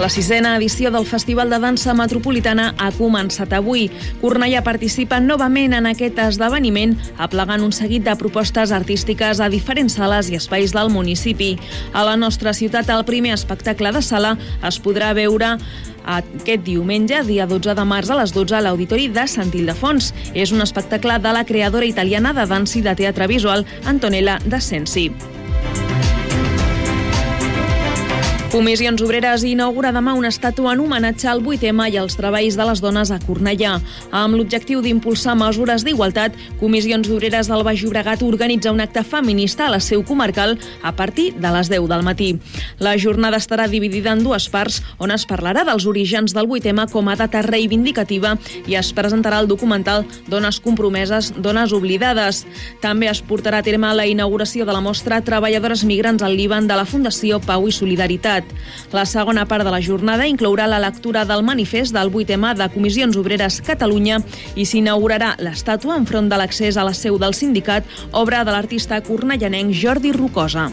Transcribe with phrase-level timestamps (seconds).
[0.00, 3.82] La sisena edició del Festival de Dansa Metropolitana ha començat avui.
[4.22, 10.30] Cornellà participa novament en aquest esdeveniment, aplegant un seguit de propostes artístiques a diferents sales
[10.32, 11.50] i espais del municipi.
[11.92, 15.58] A la nostra ciutat, el primer espectacle de sala es podrà veure
[16.14, 20.14] aquest diumenge, dia 12 de març, a les 12 a l'Auditori de Sant Ildefons.
[20.32, 24.62] És un espectacle de la creadora italiana de dansa i de teatre visual, Antonella de
[24.64, 25.10] Sensi.
[28.50, 32.80] Comissions Obreres inaugura demà una estàtua en homenatge al 8M i als treballs de les
[32.82, 33.76] dones a Cornellà.
[34.10, 39.70] Amb l'objectiu d'impulsar mesures d'igualtat, Comissions Obreres del Baix Llobregat organitza un acte feminista a
[39.70, 42.32] la seu comarcal a partir de les 10 del matí.
[42.80, 47.06] La jornada estarà dividida en dues parts, on es parlarà dels orígens del 8M com
[47.06, 48.34] a data reivindicativa
[48.66, 52.42] i es presentarà el documental Dones compromeses, dones oblidades.
[52.82, 56.74] També es portarà a terme la inauguració de la mostra Treballadores migrants al Líban de
[56.74, 58.39] la Fundació Pau i Solidaritat.
[58.92, 63.18] La segona part de la jornada inclourà la lectura del manifest del 8M de Comissions
[63.20, 64.20] Obreres Catalunya
[64.56, 69.74] i s'inaugurarà l'estàtua enfront de l'accés a la seu del sindicat, obra de l'artista cornellanenc
[69.76, 70.70] Jordi Rocosa.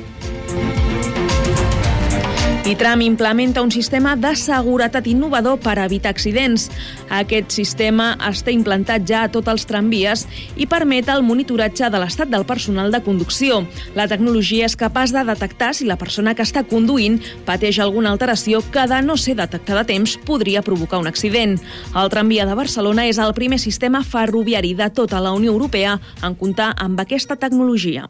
[2.68, 6.66] I Tram implementa un sistema de seguretat innovador per evitar accidents.
[7.08, 10.26] Aquest sistema està implantat ja a tots els tramvies
[10.60, 13.62] i permet el monitoratge de l'estat del personal de conducció.
[13.96, 18.60] La tecnologia és capaç de detectar si la persona que està conduint pateix alguna alteració
[18.60, 21.56] que, de no ser detectada a temps, podria provocar un accident.
[21.96, 26.36] El tramvia de Barcelona és el primer sistema ferroviari de tota la Unió Europea en
[26.36, 28.10] comptar amb aquesta tecnologia.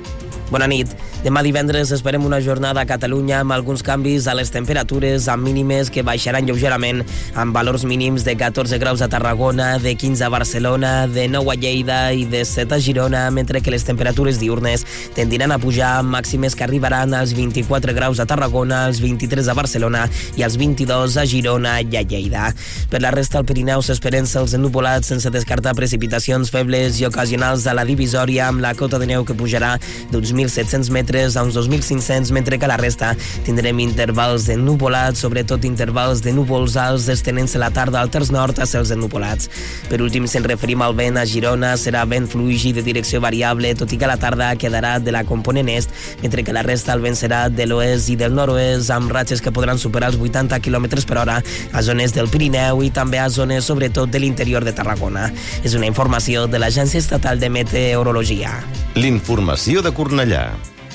[0.51, 0.89] Bona nit.
[1.23, 5.87] Demà divendres esperem una jornada a Catalunya amb alguns canvis a les temperatures, amb mínimes
[5.93, 7.03] que baixaran lleugerament,
[7.39, 11.55] amb valors mínims de 14 graus a Tarragona, de 15 a Barcelona, de 9 a
[11.55, 14.83] Lleida i de 7 a Girona, mentre que les temperatures diurnes
[15.15, 19.55] tendiran a pujar amb màximes que arribaran als 24 graus a Tarragona, als 23 a
[19.55, 20.03] Barcelona
[20.35, 22.49] i als 22 a Girona i a Lleida.
[22.91, 27.77] Per la resta, al Pirineu s'esperen cels ennupolats sense descartar precipitacions febles i ocasionals a
[27.77, 29.77] la divisòria amb la cota de neu que pujarà
[30.11, 33.13] d'uns 1.700 metres a uns 2.500, mentre que la resta
[33.45, 38.59] tindrem intervals de nupolats, sobretot intervals de núvols alts estenent-se la tarda al terç nord
[38.59, 39.49] a cels ennupolats.
[39.89, 43.91] Per últim, se'n referim al vent a Girona, serà vent fluigi de direcció variable, tot
[43.93, 45.93] i que la tarda quedarà de la component est,
[46.23, 49.53] mentre que la resta el vent serà de l'oest i del nord-oest, amb ratxes que
[49.53, 51.41] podran superar els 80 km per hora
[51.71, 55.29] a zones del Pirineu i també a zones, sobretot, de l'interior de Tarragona.
[55.63, 58.55] És una informació de l'Agència Estatal de Meteorologia.
[58.95, 60.30] L'informació de Cornellà.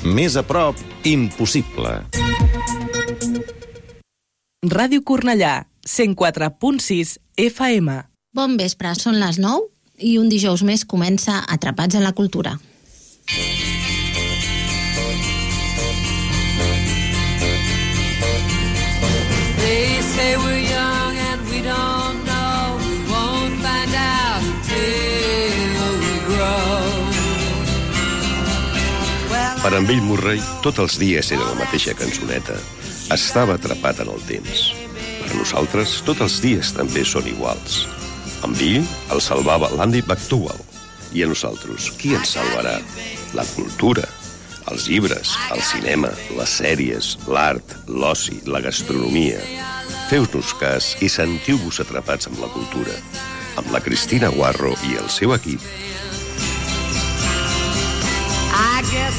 [0.07, 1.93] Més a prop, impossible.
[4.67, 8.01] Ràdio Cornellà, 104.6 FM.
[8.37, 12.57] Bon vespre, són les 9 i un dijous més comença Atrapats en la Cultura.
[13.27, 13.66] They
[29.67, 32.55] Per en Bill Murray, tots els dies era la mateixa cançoneta.
[33.11, 34.61] Estava atrapat en el temps.
[35.19, 37.81] Per nosaltres, tots els dies també són iguals.
[38.47, 40.63] En Bill el salvava l'Andy McDowell.
[41.19, 42.77] I a nosaltres, qui ens salvarà?
[43.35, 44.07] La cultura,
[44.71, 49.43] els llibres, el cinema, les sèries, l'art, l'oci, la gastronomia.
[50.13, 52.95] Feu-nos cas i sentiu-vos atrapats amb la cultura.
[53.59, 55.67] Amb la Cristina Guarro i el seu equip.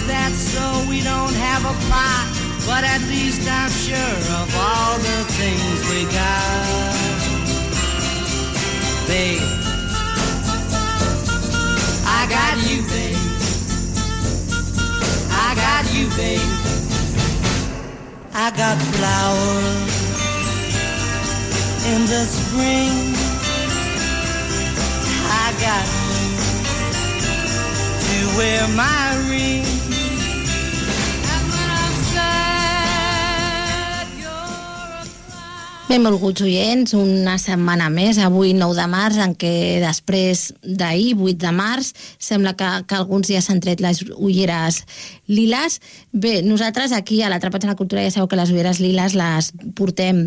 [0.08, 2.26] That's so we don't have a plot,
[2.66, 6.96] but at least I'm sure of all the things we got.
[9.08, 9.42] Babe,
[12.08, 13.18] I got you, babe.
[15.30, 16.52] I got you, babe.
[18.34, 19.98] I got flowers
[21.92, 23.16] in the spring.
[25.44, 26.30] I got you
[28.08, 29.87] to wear my ring.
[35.88, 41.52] Benvolguts oients, una setmana més, avui 9 de març, en què després d'ahir, 8 de
[41.56, 44.82] març, sembla que, que alguns ja s'han tret les ulleres
[45.32, 45.80] liles.
[46.12, 49.54] Bé, nosaltres aquí a l'Atrapats en la Cultura ja sabeu que les ulleres liles les
[49.80, 50.26] portem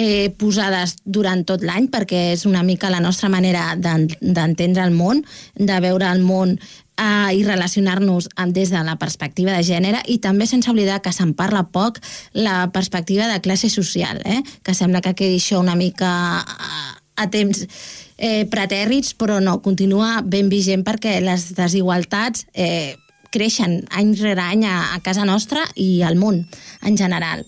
[0.00, 4.96] eh, posades durant tot l'any perquè és una mica la nostra manera d'en- d'entendre el
[4.96, 5.20] món,
[5.54, 6.56] de veure el món
[6.96, 11.34] eh, i relacionar-nos des de la perspectiva de gènere i també sense oblidar que se'n
[11.34, 12.00] parla poc
[12.32, 14.42] la perspectiva de classe social, eh?
[14.62, 16.10] que sembla que quedi això una mica
[16.40, 16.82] a,
[17.16, 17.66] a temps
[18.18, 22.96] eh, pretèrrits, però no, continua ben vigent perquè les desigualtats eh,
[23.34, 26.44] creixen any rere any a, a casa nostra i al món
[26.82, 27.44] en general.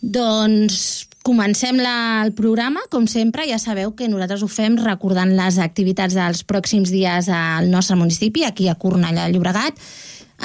[0.00, 5.58] Doncs comencem la, el programa, com sempre, ja sabeu que nosaltres ho fem recordant les
[5.60, 9.76] activitats dels pròxims dies al nostre municipi, aquí a Cornellà Llobregat.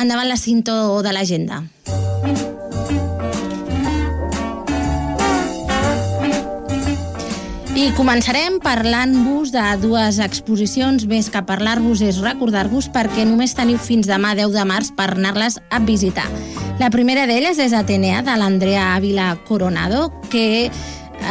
[0.04, 0.76] Endavant la cinto
[1.06, 1.64] de l'agenda.
[7.74, 14.06] I començarem parlant-vos de dues exposicions, més que parlar-vos és recordar-vos perquè només teniu fins
[14.06, 16.28] demà 10 de març per anar-les a visitar.
[16.78, 20.70] La primera d'elles és Atenea, de l'Andrea Ávila Coronado, que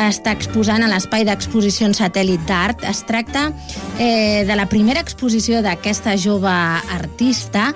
[0.02, 2.82] està exposant a l'espai d'exposicions satèl·lit d'art.
[2.90, 3.52] Es tracta
[4.00, 7.70] eh, de la primera exposició d'aquesta jove artista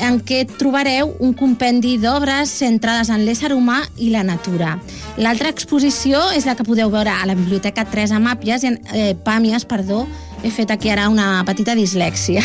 [0.00, 4.78] en què trobareu un compendi d'obres centrades en l'ésser humà i la natura.
[5.20, 10.06] L'altra exposició és la que podeu veure a la Biblioteca Teresa Màpies, eh, Pàmies, perdó,
[10.42, 12.42] he fet aquí ara una petita dislèxia.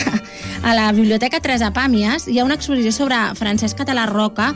[0.67, 4.53] A la Biblioteca Teresa Pàmies hi ha una exposició sobre Francesc Català Roca,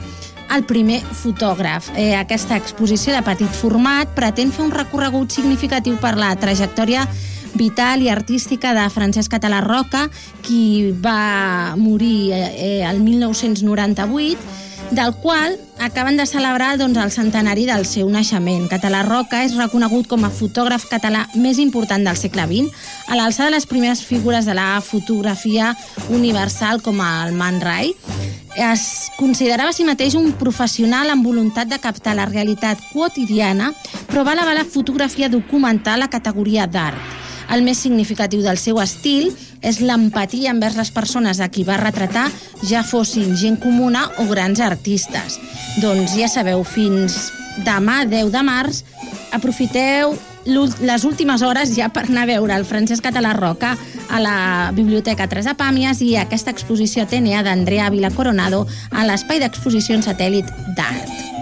[0.55, 1.91] el primer fotògraf.
[1.95, 7.05] Eh, aquesta exposició de petit format pretén fer un recorregut significatiu per la trajectòria
[7.53, 10.09] vital i artística de Francesc Català Roca,
[10.45, 14.37] qui va morir eh, eh, el 1998,
[14.91, 18.67] del qual acaben de celebrar doncs, el centenari del seu naixement.
[18.71, 22.73] Català Roca és reconegut com a fotògraf català més important del segle XX,
[23.07, 25.75] a l'alçada de les primeres figures de la fotografia
[26.09, 27.93] universal com el Man Ray.
[28.57, 33.71] Es considerava a si mateix un professional amb voluntat de captar la realitat quotidiana,
[34.09, 37.28] però va elevar la fotografia documental a categoria d'art.
[37.49, 39.31] El més significatiu del seu estil
[39.65, 42.27] és l'empatia envers les persones a qui va retratar,
[42.69, 45.39] ja fossin gent comuna o grans artistes.
[45.81, 47.31] Doncs ja sabeu, fins
[47.65, 48.83] demà, 10 de març,
[49.33, 50.15] aprofiteu
[50.45, 53.75] les últimes hores ja per anar a veure el Francesc Català Roca
[54.09, 54.37] a la
[54.73, 61.38] Biblioteca Teresa Pàmies i aquesta exposició Atenea d'Andrea Vila Coronado a l'espai d'exposicions satèl·lit d'art.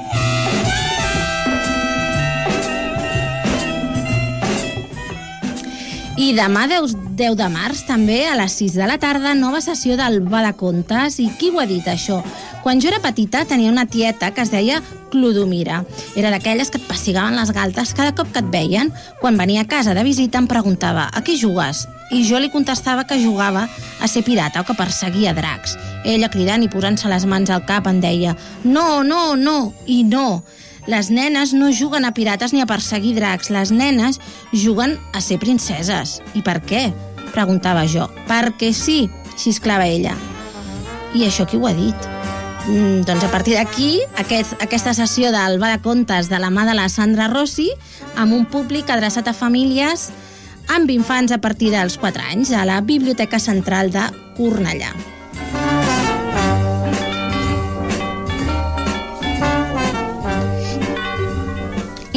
[6.17, 9.93] I demà 10, 10 de març, també, a les 6 de la tarda, nova sessió
[9.99, 11.19] del Va de Contes.
[11.21, 12.23] I qui ho ha dit, això?
[12.63, 14.81] Quan jo era petita tenia una tieta que es deia
[15.11, 15.83] Clodomira.
[16.17, 18.89] Era d'aquelles que et pessigaven les galtes cada cop que et veien.
[19.21, 21.85] Quan venia a casa de visita em preguntava a què jugues?
[22.09, 23.67] I jo li contestava que jugava
[24.01, 25.77] a ser pirata o que perseguia dracs.
[26.03, 28.33] Ella, cridant i posant-se les mans al cap, em deia
[28.65, 30.41] no, no, no, i no.
[30.87, 33.51] Les nenes no juguen a pirates ni a perseguir dracs.
[33.51, 34.21] Les nenes
[34.53, 36.21] juguen a ser princeses.
[36.33, 36.87] I per què?
[37.33, 38.07] Preguntava jo.
[38.29, 40.15] Perquè sí, xisclava ella.
[41.15, 42.07] I això qui ho ha dit?
[42.67, 46.65] Mm, doncs a partir d'aquí, aquest, aquesta sessió del Bar de Contes de la mà
[46.67, 47.69] de la Sandra Rossi,
[48.15, 50.09] amb un públic adreçat a famílies
[50.67, 54.03] amb infants a partir dels 4 anys a la Biblioteca Central de
[54.35, 54.91] Cornellà.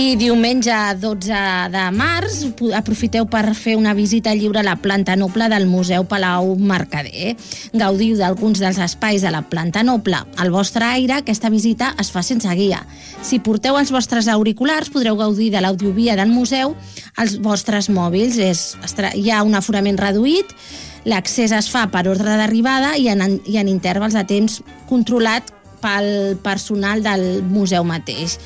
[0.00, 1.40] I diumenge 12
[1.74, 2.38] de març
[2.78, 7.34] aprofiteu per fer una visita lliure a la planta noble del Museu Palau Mercader.
[7.76, 10.22] Gaudiu d'alguns dels espais de la planta noble.
[10.40, 12.80] Al vostre aire, aquesta visita es fa sense guia.
[13.20, 16.72] Si porteu els vostres auriculars, podreu gaudir de l'audiovia del museu
[17.20, 18.40] als vostres mòbils.
[18.40, 18.64] És,
[19.12, 20.56] hi ha un aforament reduït,
[21.04, 26.38] l'accés es fa per ordre d'arribada i, en, i en intervals de temps controlat pel
[26.44, 28.38] personal del museu mateix.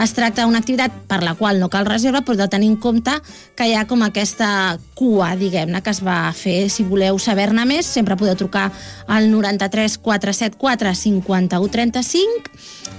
[0.00, 3.12] Es tracta d'una activitat per la qual no cal reserva, però de tenir en compte
[3.56, 6.70] que hi ha com aquesta cua, diguem-ne, que es va fer.
[6.72, 8.72] Si voleu saber-ne més, sempre podeu trucar
[9.06, 12.50] al 93 474 51 35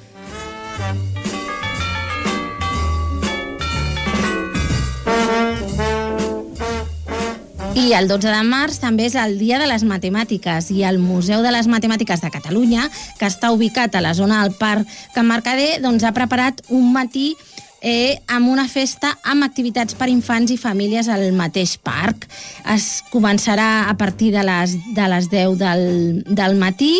[7.79, 11.45] I el 12 de març també és el Dia de les Matemàtiques i el Museu
[11.45, 12.89] de les Matemàtiques de Catalunya,
[13.21, 17.37] que està ubicat a la zona del Parc Can Mercader, doncs ha preparat un matí
[17.79, 22.27] eh, amb una festa amb activitats per infants i famílies al mateix parc.
[22.67, 25.87] Es començarà a partir de les, de les 10 del,
[26.27, 26.93] del matí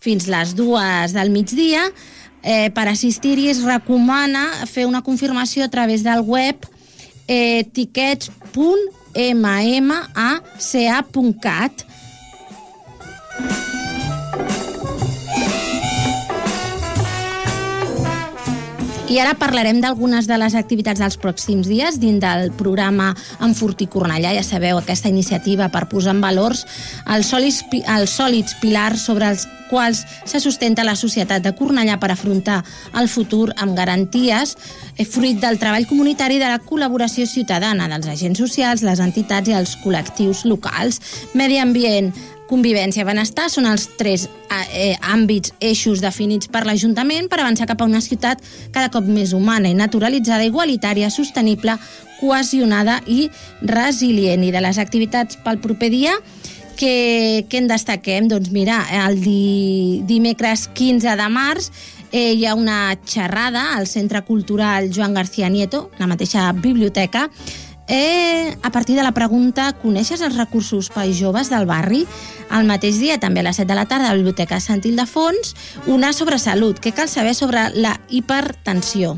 [0.00, 1.84] fins les 2 del migdia.
[2.40, 6.56] Eh, per assistir-hi es recomana fer una confirmació a través del web
[7.28, 7.68] eh,
[9.14, 11.84] tickets.mmaca.cat
[19.12, 23.10] I ara parlarem d'algunes de les activitats dels pròxims dies dins del programa
[23.44, 24.30] Enfortir Cornellà.
[24.32, 26.62] Ja sabeu, aquesta iniciativa per posar en valors
[27.12, 32.10] els sòlids, els sòlids pilars sobre els quals se sustenta la societat de Cornellà per
[32.12, 32.58] afrontar
[33.00, 34.56] el futur amb garanties,
[34.96, 39.56] eh, fruit del treball comunitari de la col·laboració ciutadana dels agents socials, les entitats i
[39.56, 41.00] els col·lectius locals.
[41.34, 42.12] Medi ambient,
[42.52, 47.80] convivència i benestar són els tres eh, àmbits, eixos definits per l'Ajuntament per avançar cap
[47.80, 48.42] a una ciutat
[48.74, 51.78] cada cop més humana i naturalitzada, igualitària, sostenible,
[52.20, 53.26] cohesionada i
[53.66, 54.44] resilient.
[54.44, 56.14] I de les activitats pel proper dia,
[56.76, 58.28] que, que en destaquem?
[58.30, 61.70] Doncs mira, el di, dimecres 15 de març
[62.12, 67.28] eh, hi ha una xerrada al Centre Cultural Joan García Nieto, la mateixa biblioteca,
[67.88, 72.06] Eh, a partir de la pregunta, coneixes els recursos per joves del barri?
[72.52, 75.56] El mateix dia, també a les 7 de la tarda, a la Biblioteca Sant Ildefons,
[75.86, 76.78] una sobre salut.
[76.78, 79.16] Què cal saber sobre la hipertensió?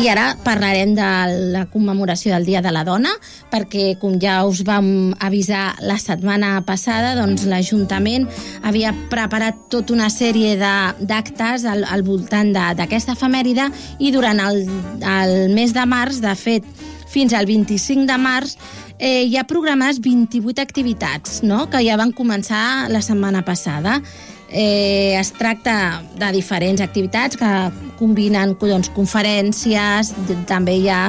[0.00, 1.06] I ara parlarem de
[1.52, 3.10] la commemoració del Dia de la Dona,
[3.52, 8.24] perquè, com ja us vam avisar la setmana passada, doncs l'Ajuntament
[8.64, 13.68] havia preparat tota una sèrie d'actes al, al voltant d'aquesta efemèride
[14.00, 14.62] i durant el,
[15.04, 16.64] el mes de març, de fet,
[17.12, 18.56] fins al 25 de març,
[18.96, 24.00] eh, hi ha programades 28 activitats, no?, que ja van començar la setmana passada.
[24.48, 27.50] Eh, es tracta de diferents activitats que
[28.00, 30.14] combinen doncs, conferències,
[30.48, 31.02] també hi ha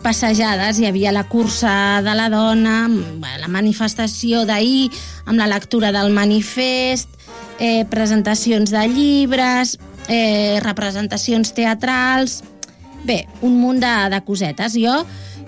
[0.00, 2.88] passejades, hi havia la cursa de la dona,
[3.20, 4.88] la manifestació d'ahir
[5.26, 7.10] amb la lectura del manifest,
[7.58, 12.42] eh, presentacions de llibres, eh, representacions teatrals...
[13.00, 14.74] Bé, un munt de, de cosetes.
[14.76, 14.98] Jo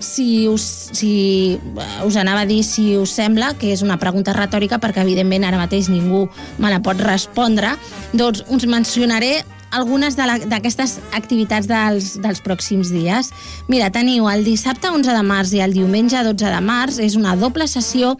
[0.03, 1.59] si us, si
[2.05, 5.61] us anava a dir si us sembla, que és una pregunta retòrica perquè evidentment ara
[5.61, 6.27] mateix ningú
[6.59, 7.73] me la pot respondre,
[8.13, 9.41] doncs us mencionaré
[9.73, 13.31] algunes d'aquestes activitats dels, dels pròxims dies.
[13.67, 17.35] Mira, teniu el dissabte 11 de març i el diumenge 12 de març, és una
[17.35, 18.13] doble sessió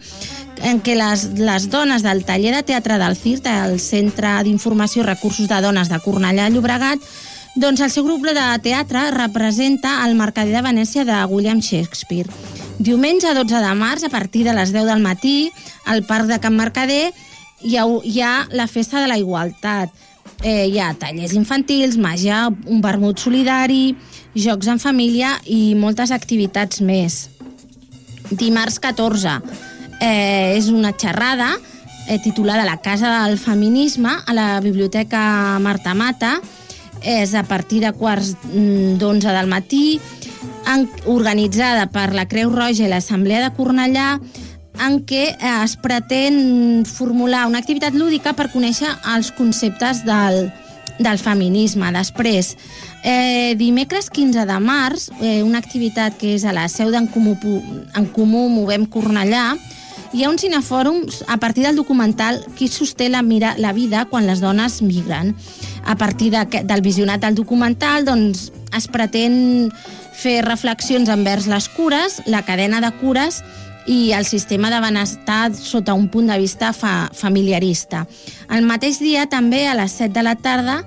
[0.62, 5.06] en què les, les dones del taller de teatre del CIRT, el Centre d'Informació i
[5.06, 7.02] Recursos de Dones de Cornellà Llobregat,
[7.54, 12.30] doncs el seu grup de teatre representa el Mercader de Venècia de William Shakespeare.
[12.78, 15.52] Diumenge 12 de març, a partir de les 10 del matí,
[15.86, 17.12] al Parc de Can Mercader
[17.62, 19.94] hi ha, hi ha la Festa de la Igualtat.
[20.44, 23.94] Eh, hi ha tallers infantils, màgia, un vermut solidari,
[24.36, 27.30] jocs en família i moltes activitats més.
[28.28, 29.38] Dimarts 14
[30.04, 31.54] eh, és una xerrada
[32.10, 36.34] eh, titulada La Casa del Feminisme a la Biblioteca Marta Mata,
[37.00, 39.98] és a partir de quarts mm, d'onze del matí,
[40.68, 44.18] en, organitzada per la Creu Roja i l'Assemblea de Cornellà,
[44.80, 50.48] en què eh, es pretén formular una activitat lúdica per conèixer els conceptes del,
[50.98, 51.92] del feminisme.
[51.94, 52.54] Després,
[53.02, 57.36] eh, dimecres 15 de març, eh, una activitat que és a la seu d'en Comú,
[57.94, 59.54] en Comú Movem Cornellà,
[60.14, 64.28] hi ha un cinefòrum a partir del documental Qui sosté la, mira, la vida quan
[64.28, 65.34] les dones migren
[65.84, 69.72] a partir de, del visionat del documental doncs, es pretén
[70.14, 73.42] fer reflexions envers les cures, la cadena de cures
[73.86, 78.06] i el sistema de benestar sota un punt de vista fa, familiarista.
[78.50, 80.78] El mateix dia, també, a les 7 de la tarda,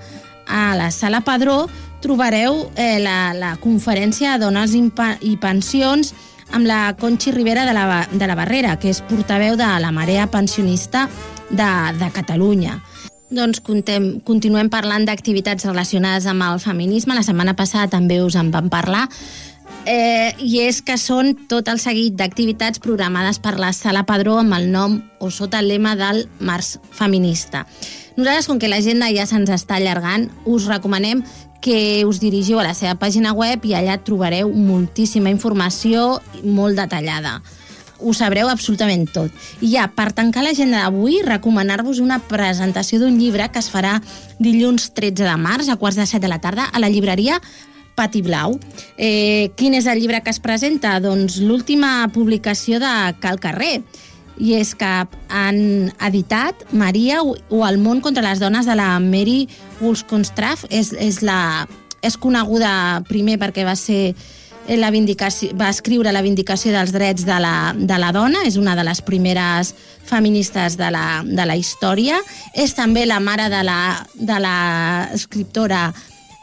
[0.47, 1.67] a la Sala Padró,
[2.01, 6.13] trobareu eh, la, la conferència Dones i Pensions
[6.53, 10.29] amb la Conxi Rivera de la, de la Barrera, que és portaveu de la Marea
[10.31, 11.07] Pensionista
[11.49, 12.79] de, de Catalunya.
[13.27, 17.15] Doncs contem, continuem parlant d'activitats relacionades amb el feminisme.
[17.17, 19.03] La setmana passada també us en vam parlar.
[19.87, 24.57] Eh, I és que són tot el seguit d'activitats programades per la Sala Padró amb
[24.57, 27.63] el nom o sota el lema del Mars Feminista.
[28.17, 31.21] Nosaltres, com que l'agenda ja se'ns està allargant, us recomanem
[31.63, 37.39] que us dirigiu a la seva pàgina web i allà trobareu moltíssima informació molt detallada
[37.99, 39.31] ho sabreu absolutament tot.
[39.57, 43.95] I ja, per tancar l'agenda d'avui, recomanar-vos una presentació d'un llibre que es farà
[44.37, 47.39] dilluns 13 de març a quarts de set de la tarda a la llibreria
[47.97, 48.59] Pati Blau.
[48.95, 50.99] Eh, quin és el llibre que es presenta?
[51.01, 53.81] Doncs l'última publicació de Cal Carrer.
[54.37, 54.85] i és que
[55.33, 59.47] han editat Maria o El món contra les dones de la Mary
[59.81, 60.67] Wollstonecraft.
[60.69, 61.65] És, és, la,
[62.05, 64.13] és coneguda primer perquè va ser
[64.67, 68.75] la vindicació, va escriure la vindicació dels drets de la, de la dona, és una
[68.75, 69.73] de les primeres
[70.05, 72.19] feministes de la, de la història.
[72.53, 75.01] És també la mare de la, de la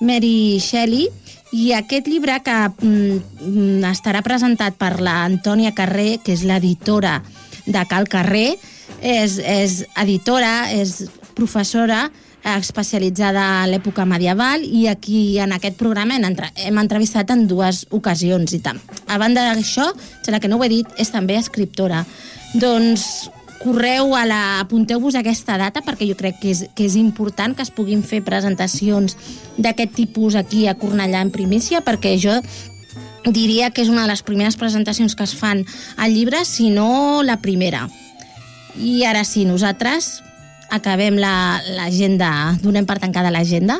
[0.00, 1.08] Mary Shelley,
[1.52, 7.20] i aquest llibre que mm, estarà presentat per la Antònia Carré, que és l'editora
[7.66, 8.54] de Cal Carré,
[9.00, 12.08] és, és editora, és professora
[12.44, 17.86] especialitzada a l'època medieval i aquí en aquest programa hem, entre, hem entrevistat en dues
[17.90, 18.80] ocasions i tant.
[19.08, 19.88] A banda d'això,
[20.24, 22.04] serà que no ho he dit, és també escriptora.
[22.54, 23.30] Doncs
[23.64, 24.42] correu a la...
[24.60, 28.20] apunteu-vos aquesta data perquè jo crec que és, que és important que es puguin fer
[28.24, 29.16] presentacions
[29.56, 32.36] d'aquest tipus aquí a Cornellà en primícia perquè jo
[33.32, 35.64] diria que és una de les primeres presentacions que es fan
[35.96, 37.88] al llibre, si no la primera.
[38.76, 40.20] I ara sí, nosaltres
[40.74, 43.78] acabem l'agenda, la, donem per tancada l'agenda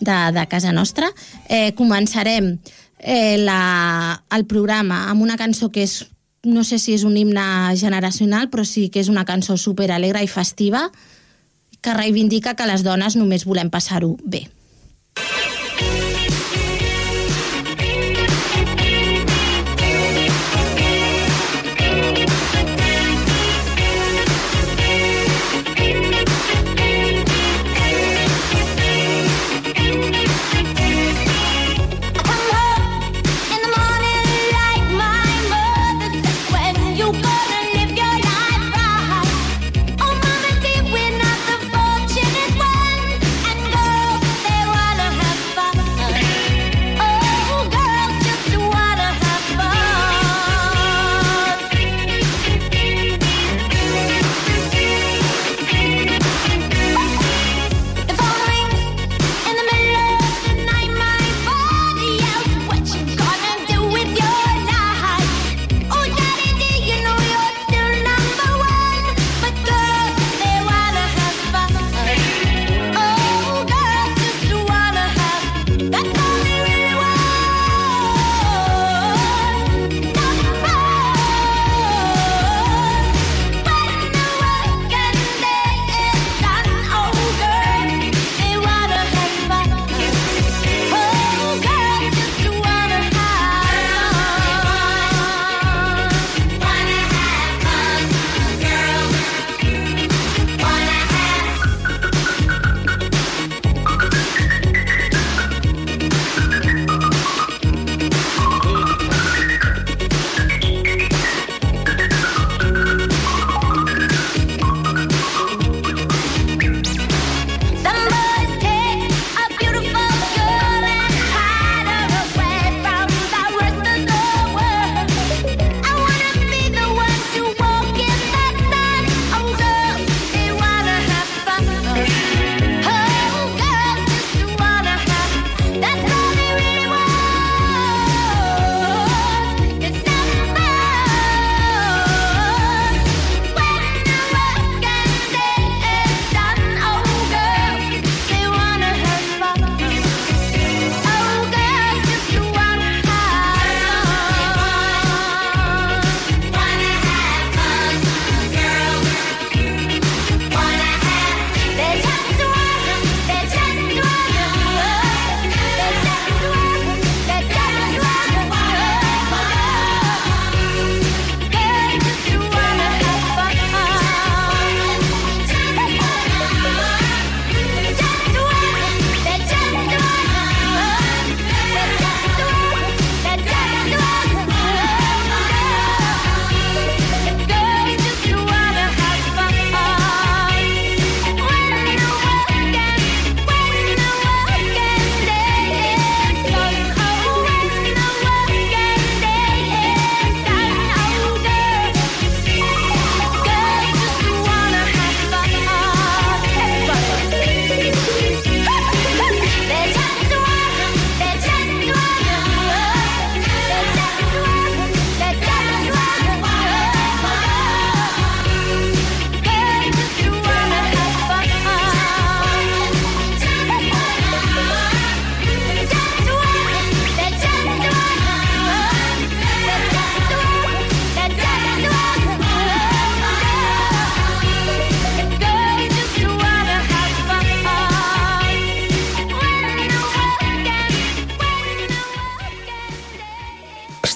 [0.00, 1.10] de, de casa nostra.
[1.48, 2.54] Eh, començarem
[2.98, 6.04] eh, la, el programa amb una cançó que és
[6.46, 7.44] no sé si és un himne
[7.76, 10.86] generacional, però sí que és una cançó super alegre i festiva
[11.82, 14.46] que reivindica que les dones només volem passar-ho bé.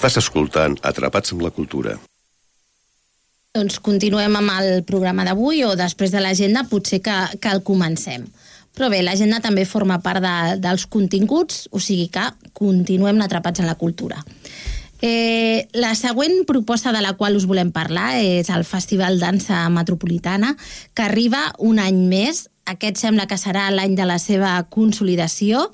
[0.01, 1.91] Estàs escoltant Atrapats amb la Cultura.
[3.53, 8.23] Doncs continuem amb el programa d'avui o després de l'agenda potser que, que el comencem.
[8.73, 12.23] Però bé, l'agenda també forma part de, dels continguts, o sigui que
[12.57, 14.17] continuem atrapats en la cultura.
[15.05, 20.55] Eh, la següent proposta de la qual us volem parlar és el Festival Dansa Metropolitana,
[20.97, 22.47] que arriba un any més.
[22.65, 25.67] Aquest sembla que serà l'any de la seva consolidació.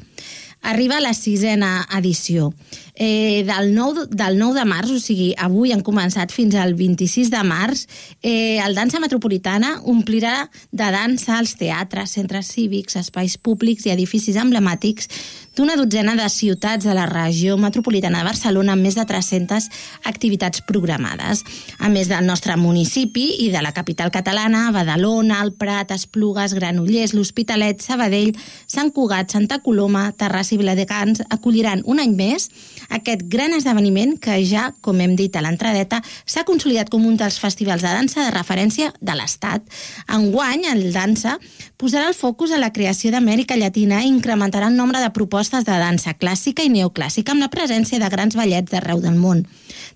[0.67, 2.49] Arriba la sisena edició
[2.97, 7.29] eh, del, 9, del 9 de març, o sigui, avui han començat fins al 26
[7.29, 7.85] de març,
[8.25, 14.39] eh, el Dansa Metropolitana omplirà de dansa als teatres, centres cívics, espais públics i edificis
[14.41, 15.11] emblemàtics
[15.57, 19.69] d'una dotzena de ciutats de la regió metropolitana de Barcelona amb més de 300
[20.05, 21.43] activitats programades.
[21.79, 27.15] A més del nostre municipi i de la capital catalana, Badalona, el Prat, Esplugues, Granollers,
[27.17, 28.35] l'Hospitalet, Sabadell,
[28.69, 32.51] Sant Cugat, Santa Coloma, Terrassa i Viladecans acolliran un any més
[32.89, 37.39] aquest gran esdeveniment que ja, com hem dit a l'entradeta, s'ha consolidat com un dels
[37.41, 39.65] festivals de dansa de referència de l'Estat.
[40.13, 41.37] Enguany, el dansa
[41.77, 45.77] posarà el focus a la creació d'Amèrica Llatina i incrementarà el nombre de propostes de
[45.77, 49.45] dansa clàssica i neoclàssica amb la presència de grans ballets d'arreu del món.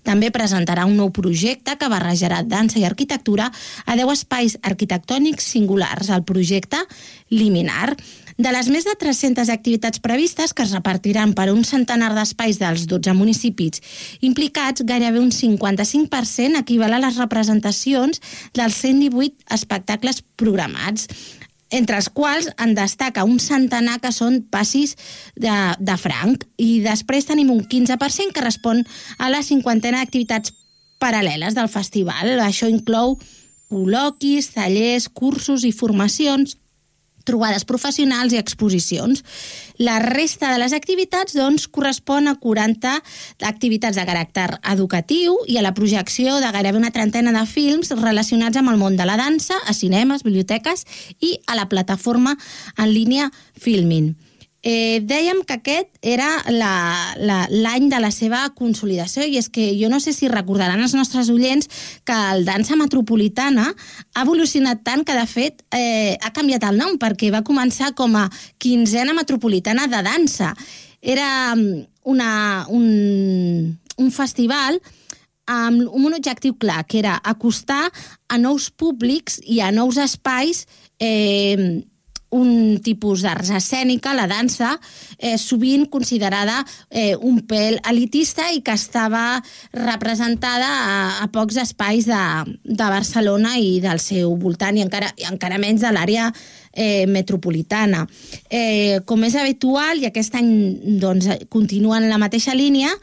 [0.06, 3.50] També presentarà un nou projecte que barrejarà dansa i arquitectura
[3.86, 6.10] a 10 espais arquitectònics singulars.
[6.10, 6.80] El projecte
[7.32, 7.94] Liminar
[8.42, 12.88] de les més de 300 activitats previstes que es repartiran per un centenar d'espais dels
[12.90, 13.82] 12 municipis
[14.20, 18.18] implicats, gairebé un 55% equival a les representacions
[18.56, 21.06] dels 118 espectacles programats
[21.70, 24.96] entre els quals en destaca un centenar que són passis
[25.36, 28.82] de, de franc i després tenim un 15% que respon
[29.18, 30.52] a la cinquantena d'activitats
[31.02, 32.34] paral·leles del festival.
[32.42, 33.16] Això inclou
[33.72, 36.58] col·loquis, tallers, cursos i formacions
[37.26, 39.24] trobades professionals i exposicions.
[39.78, 42.94] La resta de les activitats doncs, correspon a 40
[43.48, 48.60] activitats de caràcter educatiu i a la projecció de gairebé una trentena de films relacionats
[48.60, 50.86] amb el món de la dansa, a cinemes, biblioteques
[51.20, 52.36] i a la plataforma
[52.76, 54.14] en línia Filmin.
[54.62, 59.72] Eh, dèiem que aquest era l'any la, la, de la seva consolidació i és que
[59.74, 61.66] jo no sé si recordaran els nostres oients
[62.06, 66.94] que el Dansa Metropolitana ha evolucionat tant que de fet eh, ha canviat el nom
[66.94, 68.28] perquè va començar com a
[68.62, 70.54] quinzena metropolitana de dansa.
[71.02, 71.82] Era mm,
[72.14, 72.32] una,
[72.70, 74.78] un, un festival
[75.50, 77.90] amb un objectiu clar, que era acostar
[78.30, 80.68] a nous públics i a nous espais
[81.02, 81.82] eh,
[82.32, 84.72] un tipus d'arts escènica, la dansa,
[85.18, 89.42] eh, sovint considerada eh, un pèl elitista i que estava
[89.72, 92.22] representada a, a pocs espais de,
[92.64, 96.30] de Barcelona i del seu voltant, i encara, i encara menys de l'àrea
[96.72, 98.06] eh, metropolitana.
[98.48, 102.96] Eh, com és habitual, i aquest any doncs, continua en la mateixa línia,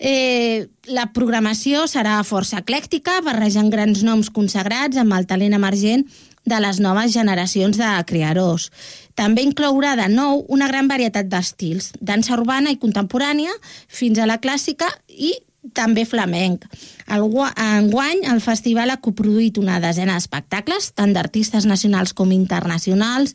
[0.00, 6.06] Eh, la programació serà força eclèctica, barrejant grans noms consagrats amb el talent emergent
[6.50, 8.70] de les noves generacions de creadors.
[9.18, 13.54] També inclourà de nou una gran varietat d'estils, dansa urbana i contemporània,
[13.86, 15.34] fins a la clàssica i
[15.76, 16.64] també flamenc.
[17.10, 17.26] El,
[17.60, 23.34] enguany, el festival ha coproduït una desena d'espectacles, tant d'artistes nacionals com internacionals,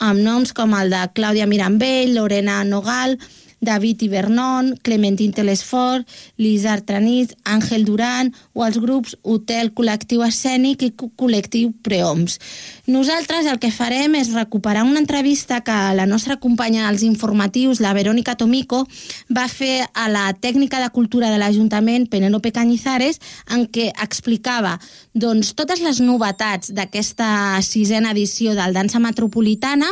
[0.00, 3.16] amb noms com el de Clàudia Mirambell, Lorena Nogal,
[3.62, 10.90] David Ibernon, Clementine Telesfort, Lizard Tranit, Àngel Duran o els grups Hotel Col·lectiu Escènic i
[10.98, 12.40] Col·lectiu Preoms.
[12.90, 17.94] Nosaltres el que farem és recuperar una entrevista que la nostra companya dels informatius, la
[17.94, 18.82] Verónica Tomico,
[19.30, 23.22] va fer a la tècnica de cultura de l'Ajuntament, Penélope Cañizares,
[23.54, 24.78] en què explicava
[25.14, 29.86] doncs, totes les novetats d'aquesta sisena edició del Dansa Metropolitana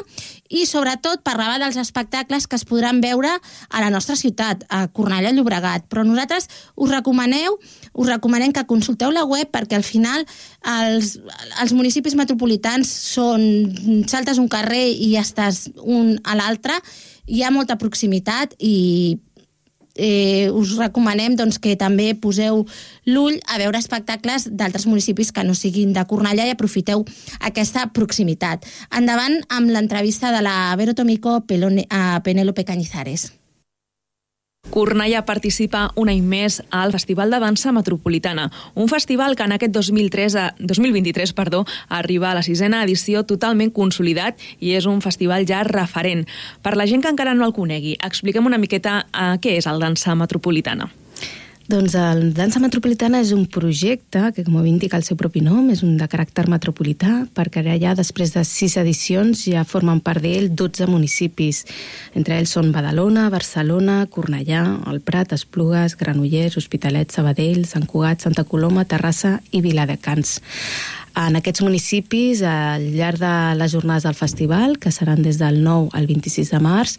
[0.50, 5.30] i sobretot parlava dels espectacles que es podran veure a la nostra ciutat, a Cornellà
[5.32, 5.86] Llobregat.
[5.88, 7.56] Però nosaltres us recomaneu,
[7.94, 10.26] us recomanem que consulteu la web perquè al final
[10.66, 11.16] els,
[11.62, 13.46] els municipis metropolitans són
[14.10, 16.76] saltes un carrer i estàs un a l'altre,
[17.30, 19.18] hi ha molta proximitat i
[19.96, 22.64] eh, us recomanem doncs, que també poseu
[23.06, 27.04] l'ull a veure espectacles d'altres municipis que no siguin de Cornellà i aprofiteu
[27.40, 28.66] aquesta proximitat.
[28.96, 33.30] Endavant amb l'entrevista de la Vero Tomico a Penélope Cañizares.
[34.70, 39.74] Cornellà participa un any més al Festival de Dansa Metropolitana, un festival que en aquest
[39.74, 45.64] 2003, 2023 perdó, arriba a la sisena edició totalment consolidat i és un festival ja
[45.66, 46.26] referent.
[46.62, 49.82] Per la gent que encara no el conegui, expliquem una miqueta eh, què és el
[49.82, 50.90] Dansa Metropolitana.
[51.70, 55.84] Doncs el Dansa Metropolitana és un projecte que, com indica el seu propi nom, és
[55.86, 60.48] un de caràcter metropolità, perquè ara ja, després de sis edicions, ja formen part d'ell
[60.50, 61.62] 12 municipis.
[62.18, 68.42] Entre ells són Badalona, Barcelona, Cornellà, el Prat, Esplugues, Granollers, Hospitalet, Sabadell, Sant Cugat, Santa
[68.42, 70.40] Coloma, Terrassa i Viladecans.
[71.20, 75.90] En aquests municipis, al llarg de les jornades del festival, que seran des del 9
[75.98, 76.94] al 26 de març,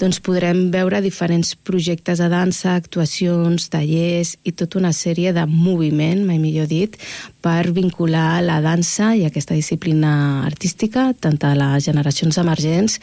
[0.00, 6.20] doncs podrem veure diferents projectes de dansa, actuacions, tallers i tota una sèrie de moviment,
[6.28, 6.98] mai millor dit,
[7.42, 10.12] per vincular la dansa i aquesta disciplina
[10.46, 13.00] artística tant a les generacions emergents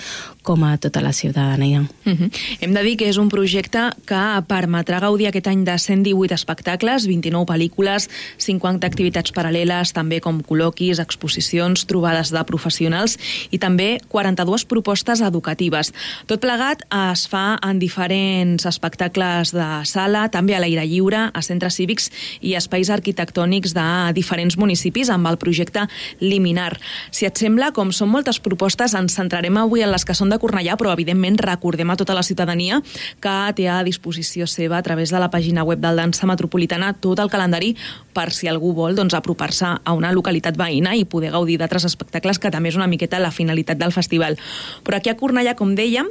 [0.48, 1.82] com a tota la ciutadania.
[2.06, 2.32] Uh -huh.
[2.62, 7.06] Hem de dir que és un projecte que permetrà gaudir aquest any de 118 espectacles,
[7.06, 13.18] 29 pel·lícules, 50 activitats paral·leles, també com col·loquis, exposicions, trobades de professionals
[13.52, 15.94] i també 42 propostes educatives.
[16.26, 21.76] Tot plegat es fa en diferents espectacles de sala, també a l'aire lliure, a centres
[21.76, 22.10] cívics
[22.42, 25.88] i espais arquitectònics de diferents municipis amb el projecte
[26.20, 26.78] Liminar.
[27.12, 30.40] Si et sembla, com són moltes propostes, ens centrarem avui en les que són de
[30.40, 32.82] Cornellà, però evidentment recordem a tota la ciutadania
[33.20, 37.20] que té a disposició seva a través de la pàgina web del Dansa Metropolitana tot
[37.20, 37.76] el calendari
[38.14, 42.40] per si algú vol doncs, apropar-se a una localitat veïna i poder gaudir d'altres espectacles,
[42.40, 44.38] que també és una miqueta la finalitat del festival.
[44.84, 46.10] Però aquí a Cornellà, com dèiem,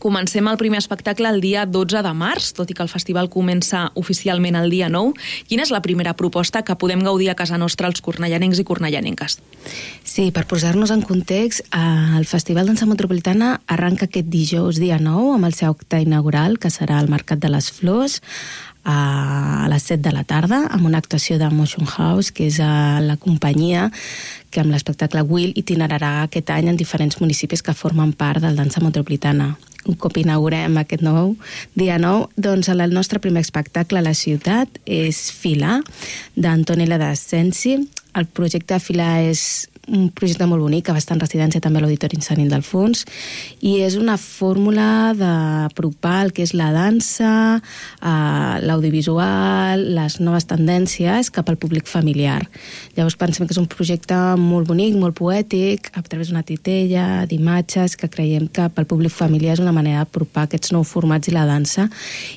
[0.00, 3.82] Comencem el primer espectacle el dia 12 de març, tot i que el festival comença
[4.00, 5.12] oficialment el dia 9.
[5.50, 9.36] Quina és la primera proposta que podem gaudir a casa nostra els cornellanencs i cornellanenques?
[10.00, 15.36] Sí, per posar-nos en context, eh, el Festival Dansa Metropolitana arranca aquest dijous, dia 9,
[15.36, 18.22] amb el seu acte inaugural, que serà al Mercat de les Flors,
[18.84, 23.00] a les 7 de la tarda amb una actuació de Motion House que és a
[23.04, 23.90] la companyia
[24.50, 28.80] que amb l'espectacle Will itinerarà aquest any en diferents municipis que formen part del Dansa
[28.80, 29.58] Metropolitana
[29.88, 31.34] un cop inaugurem aquest nou
[31.78, 35.80] dia nou, doncs el nostre primer espectacle a la ciutat és Fila,
[36.36, 37.78] d'Antonella d'Ascensi.
[38.18, 41.84] El projecte Fila és un projecte molt bonic, que va estar en residència també a
[41.84, 43.04] l'Auditori Insanil del Fons,
[43.60, 51.30] i és una fórmula d'apropar el que és la dansa, eh, l'audiovisual, les noves tendències
[51.34, 52.40] cap al públic familiar.
[52.96, 57.96] Llavors pensem que és un projecte molt bonic, molt poètic, a través d'una titella, d'imatges,
[57.96, 61.46] que creiem que pel públic familiar és una manera d'apropar aquests nous formats i la
[61.48, 61.88] dansa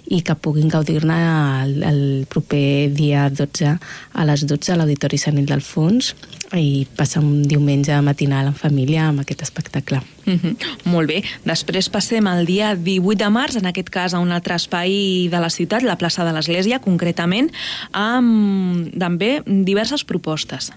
[0.10, 1.20] i que puguin gaudir-ne
[1.64, 3.78] el, el proper dia 12
[4.14, 6.14] a les 12 a l'Auditori Sanil del Fons
[6.54, 10.02] i passar un diumenge matinal en família amb aquest espectacle.
[10.26, 10.56] Mm -hmm.
[10.86, 11.24] Molt bé.
[11.44, 15.40] Després passem al dia 18 de març, en aquest cas a un altre espai de
[15.40, 17.52] la ciutat, la plaça de l'Església, concretament,
[17.92, 20.72] amb també diverses propostes.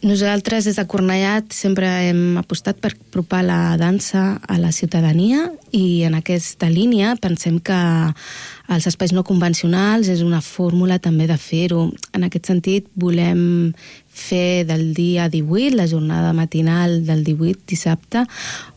[0.00, 6.06] Nosaltres, des de Cornellà, sempre hem apostat per apropar la dansa a la ciutadania i
[6.08, 7.76] en aquesta línia pensem que
[8.72, 11.90] els espais no convencionals és una fórmula també de fer-ho.
[12.16, 13.74] En aquest sentit, volem
[14.08, 18.24] fer del dia 18, la jornada matinal del 18, dissabte,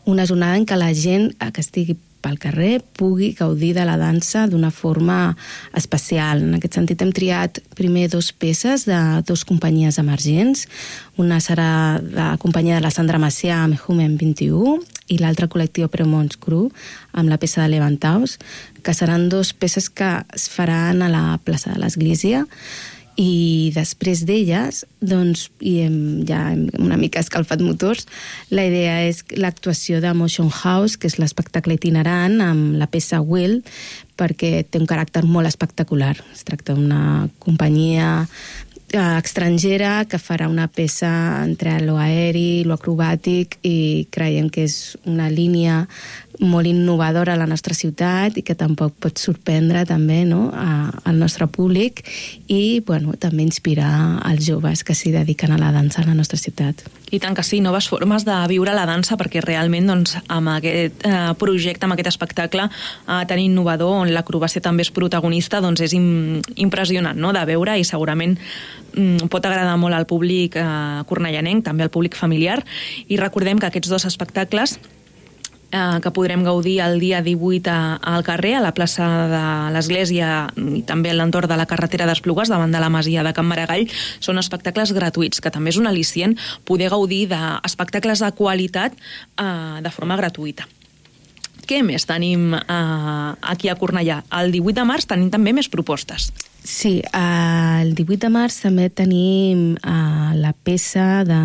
[0.04, 4.46] una jornada en què la gent que estigui pel carrer pugui gaudir de la dansa
[4.48, 5.36] d'una forma
[5.76, 6.40] especial.
[6.40, 10.64] En aquest sentit hem triat primer dos peces de dos companyies emergents.
[11.20, 14.78] Una serà la companyia de la Sandra Macià amb Humen 21
[15.12, 16.70] i l'altre col·lectiu Premons Cru
[17.12, 18.38] amb la peça de Levantaus,
[18.82, 22.46] que seran dos peces que es faran a la plaça de l'Església
[23.20, 28.08] i després d'elles, doncs, i hem, ja hem una mica escalfat motors,
[28.50, 33.60] la idea és l'actuació de Motion House, que és l'espectacle itinerant amb la peça Will,
[34.18, 36.14] perquè té un caràcter molt espectacular.
[36.34, 38.26] Es tracta d'una companyia
[38.94, 41.10] estrangera que farà una peça
[41.42, 45.84] entre lo aeri, lo acrobàtic i creiem que és una línia
[46.40, 51.18] molt innovadora a la nostra ciutat i que tampoc pot sorprendre també no, a, al
[51.18, 52.02] nostre públic
[52.50, 56.38] i bueno, també inspirar els joves que s'hi dediquen a la dansa a la nostra
[56.38, 56.82] ciutat.
[57.14, 61.04] I tant que sí, noves formes de viure la dansa perquè realment doncs, amb aquest
[61.06, 65.94] eh, projecte, amb aquest espectacle eh, tan innovador on l'acrobàcia també és protagonista doncs és
[65.94, 67.32] im impressionant no?
[67.36, 68.38] de veure i segurament
[69.30, 70.66] pot agradar molt al públic eh,
[71.08, 72.60] cornellanenc, també al públic familiar
[73.08, 74.78] i recordem que aquests dos espectacles
[75.74, 79.42] eh, que podrem gaudir el dia 18 a, al carrer, a la plaça de
[79.74, 83.48] l'Església i també a l'entorn de la carretera d'Esplugues, davant de la masia de Can
[83.50, 83.88] Maragall,
[84.20, 89.94] són espectacles gratuïts, que també és un al·licient poder gaudir d'espectacles de qualitat eh, de
[89.94, 90.68] forma gratuïta.
[91.64, 94.22] Què més tenim eh, aquí a Cornellà?
[94.40, 96.30] El 18 de març tenim també més propostes.
[96.64, 101.36] Sí, el 18 de març també tenim uh, la peça de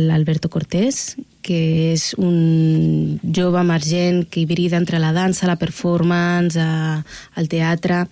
[0.00, 1.14] l'Alberto Cortés,
[1.46, 7.06] que és un jove emergent que hibrida entre la dansa, la performance, uh,
[7.38, 8.02] el teatre,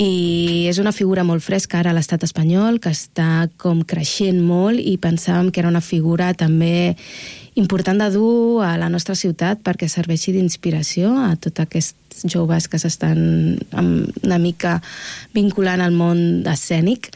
[0.00, 4.80] i és una figura molt fresca ara a l'estat espanyol que està com creixent molt
[4.80, 6.96] i pensàvem que era una figura també
[7.54, 12.78] important de dur a la nostra ciutat perquè serveixi d'inspiració a tots aquests joves que
[12.78, 14.78] s'estan una mica
[15.34, 17.10] vinculant al món escènic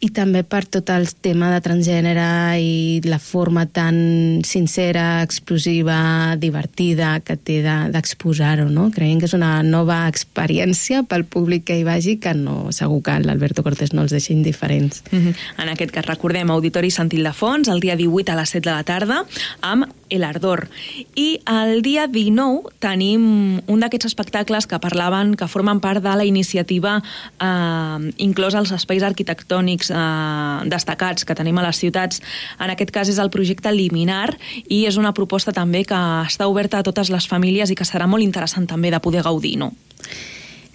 [0.00, 7.18] i també per tot el tema de transgènere i la forma tan sincera, explosiva, divertida
[7.20, 8.88] que té d'exposar-ho, no?
[8.94, 13.18] Creiem que és una nova experiència pel públic que hi vagi que no, segur que
[13.20, 15.04] l'Alberto Cortés no els deixa indiferents.
[15.10, 15.34] Mm -hmm.
[15.62, 18.84] En aquest cas recordem Auditori Sant Ildefons el dia 18 a les 7 de la
[18.84, 19.24] tarda
[19.60, 20.68] amb El Ardor.
[21.14, 26.24] I el dia 19 tenim un d'aquests espectacles que parlaven, que formen part de la
[26.24, 27.02] iniciativa
[27.38, 32.22] eh, inclòs als espais arquitectònics eh, destacats que tenim a les ciutats.
[32.58, 34.32] En aquest cas és el projecte Liminar
[34.68, 38.08] i és una proposta també que està oberta a totes les famílies i que serà
[38.10, 39.72] molt interessant també de poder gaudir, no?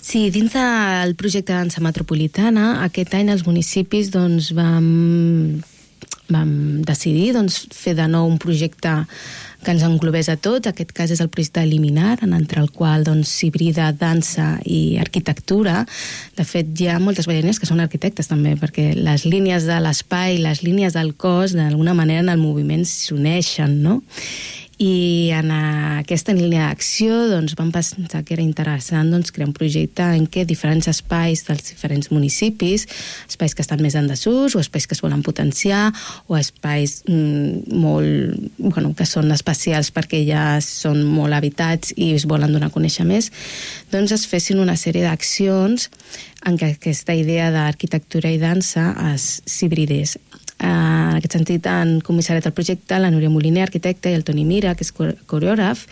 [0.05, 5.63] Sí, dins del projecte Dansa Metropolitana, aquest any els municipis doncs, vam,
[6.29, 6.51] vam
[6.85, 8.99] decidir doncs, fer de nou un projecte
[9.65, 10.69] que ens englobés a tot.
[10.69, 15.81] Aquest cas és el projecte Eliminar, en entre el qual doncs, s'hibrida dansa i arquitectura.
[16.37, 20.37] De fet, hi ha moltes ballarines que són arquitectes també, perquè les línies de l'espai,
[20.43, 24.01] les línies del cos, d'alguna manera en el moviment s'uneixen, no?
[24.77, 30.03] I en aquesta línia d'acció doncs, vam pensar que era interessant doncs, crear un projecte
[30.17, 32.87] en què diferents espais dels diferents municipis,
[33.29, 35.93] espais que estan més en desús o espais que es volen potenciar
[36.27, 42.27] o espais mm, molt, bueno, que són especials perquè ja són molt habitats i es
[42.27, 43.31] volen donar a conèixer més,
[43.95, 45.89] doncs es fessin una sèrie d'accions
[46.45, 50.17] en què aquesta idea d'arquitectura i dansa s'hibridés.
[50.65, 50.69] Eh,
[51.15, 54.73] en aquest sentit, han comissariat el projecte la Núria Moliner, arquitecta, i el Toni Mira,
[54.75, 55.85] que és coreògraf.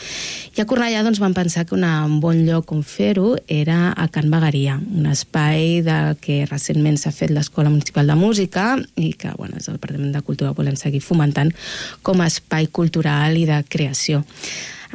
[0.58, 4.32] I a Cornellà doncs, van pensar que un bon lloc on fer-ho era a Can
[4.34, 9.58] Bagaria, un espai del que recentment s'ha fet l'Escola Municipal de Música i que bueno,
[9.58, 11.54] és el Departament de Cultura volem seguir fomentant
[12.02, 14.24] com a espai cultural i de creació.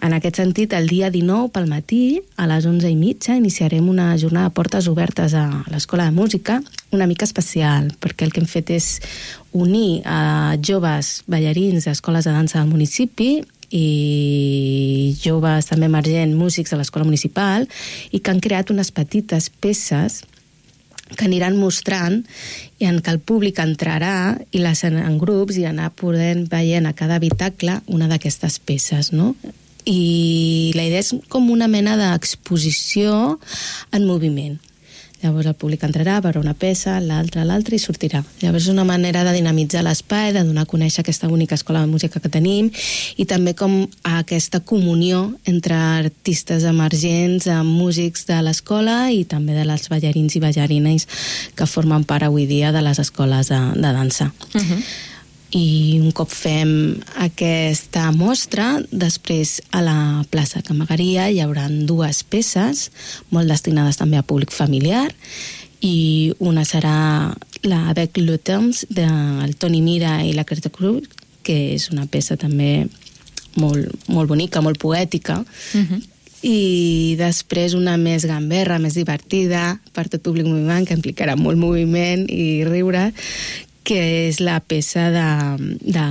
[0.00, 4.12] En aquest sentit, el dia 19 pel matí, a les 11 i mitja, iniciarem una
[4.18, 6.60] jornada de portes obertes a l'Escola de Música,
[6.94, 8.88] una mica especial, perquè el que hem fet és
[9.52, 13.42] unir a joves ballarins d'escoles de dansa del municipi
[13.74, 17.66] i joves també emergents músics de l'escola municipal
[18.12, 20.22] i que han creat unes petites peces
[21.16, 22.22] que aniran mostrant
[22.78, 26.86] i en què el públic entrarà i les en, en grups i anar podent veient
[26.86, 29.34] a cada habitacle una d'aquestes peces, no?
[29.88, 33.38] I la idea és com una mena d'exposició
[33.92, 34.58] en moviment.
[35.18, 38.20] Llavors el públic entrarà, veurà una peça, l'altra, l'altra i sortirà.
[38.38, 41.90] Llavors és una manera de dinamitzar l'espai, de donar a conèixer aquesta única escola de
[41.90, 42.70] música que tenim
[43.18, 49.90] i també com aquesta comunió entre artistes emergents, músics de l'escola i també de les
[49.90, 51.08] ballarins i ballarines
[51.58, 54.32] que formen part avui dia de les escoles de, de dansa.
[54.54, 54.82] Uh -huh
[55.56, 62.90] i un cop fem aquesta mostra, després a la plaça Camagaria hi haurà dues peces,
[63.30, 65.08] molt destinades també a públic familiar,
[65.80, 67.32] i una serà
[67.62, 71.08] la Avec le temps del Toni Mira i la Creta Cruz,
[71.42, 72.86] que és una peça també
[73.56, 76.02] molt, molt bonica, molt poètica, uh -huh.
[76.42, 82.28] i després una més gamberra, més divertida per tot públic moviment, que implicarà molt moviment
[82.28, 83.12] i riure,
[83.84, 85.28] que és la peça de,
[85.80, 86.06] de,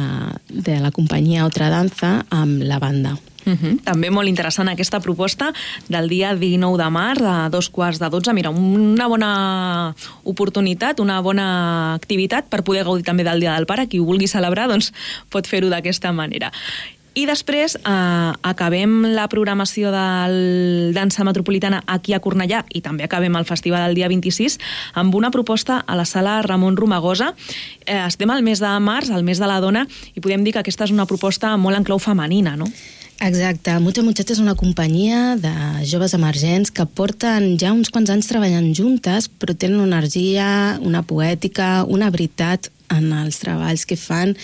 [0.50, 3.18] de la companyia Otra Danza amb la banda.
[3.48, 3.80] Uh -huh.
[3.84, 5.54] També molt interessant aquesta proposta
[5.88, 8.34] del dia 19 de març a dos quarts de 12.
[8.34, 13.88] Mira, una bona oportunitat, una bona activitat per poder gaudir també del Dia del Pare.
[13.88, 14.92] Qui ho vulgui celebrar doncs,
[15.30, 16.52] pot fer-ho d'aquesta manera.
[17.18, 23.34] I després eh, acabem la programació del Dansa Metropolitana aquí a Cornellà i també acabem
[23.40, 24.60] el festival del dia 26
[25.02, 27.32] amb una proposta a la sala Ramon Romagosa.
[27.88, 30.62] Eh, estem al mes de març, al mes de la dona, i podem dir que
[30.62, 32.70] aquesta és una proposta molt en clau femenina, no?
[33.20, 33.80] Exacte.
[33.80, 35.54] Mucha Muchacha és una companyia de
[35.90, 41.02] joves emergents que porten ja uns quants anys treballant juntes, però tenen una energia, una
[41.02, 44.36] poètica, una veritat en els treballs que fan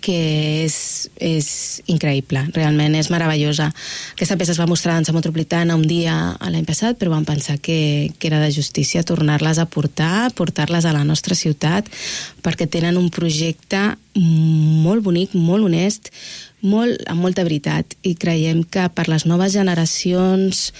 [0.00, 0.16] que
[0.64, 0.76] és,
[1.20, 1.48] és
[1.90, 3.70] increïble, realment és meravellosa.
[4.14, 7.58] Aquesta peça es va mostrar a Dansa Metropolitana un dia l'any passat, però vam pensar
[7.60, 11.90] que, que era de justícia tornar-les a portar, portar-les a la nostra ciutat,
[12.44, 13.82] perquè tenen un projecte
[14.14, 16.08] molt bonic, molt honest,
[16.62, 20.70] molt, amb molta veritat i creiem que per les noves generacions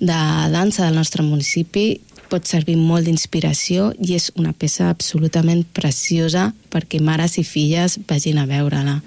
[0.00, 0.20] de
[0.52, 7.00] dansa del nostre municipi pot servir molt d'inspiració i és una peça absolutament preciosa perquè
[7.00, 8.98] mares i filles vagin a veure-la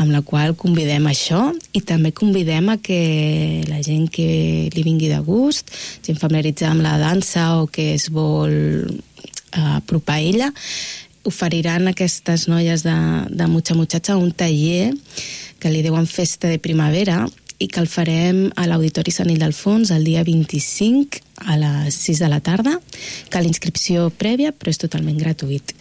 [0.00, 5.10] amb la qual convidem això i també convidem a que la gent que li vingui
[5.12, 5.72] de gust,
[6.04, 10.52] gent familiaritzada amb la dansa o que es vol eh, apropar a ella,
[11.24, 12.96] oferiran aquestes noies de,
[13.30, 14.94] de Mucha Muchacha un taller
[15.60, 17.26] que li diuen Festa de Primavera
[17.60, 22.30] i que el farem a l'Auditori Sant Ildefons el dia 25 a les 6 de
[22.32, 22.78] la tarda,
[23.28, 25.74] que l'inscripció prèvia, però és totalment gratuït.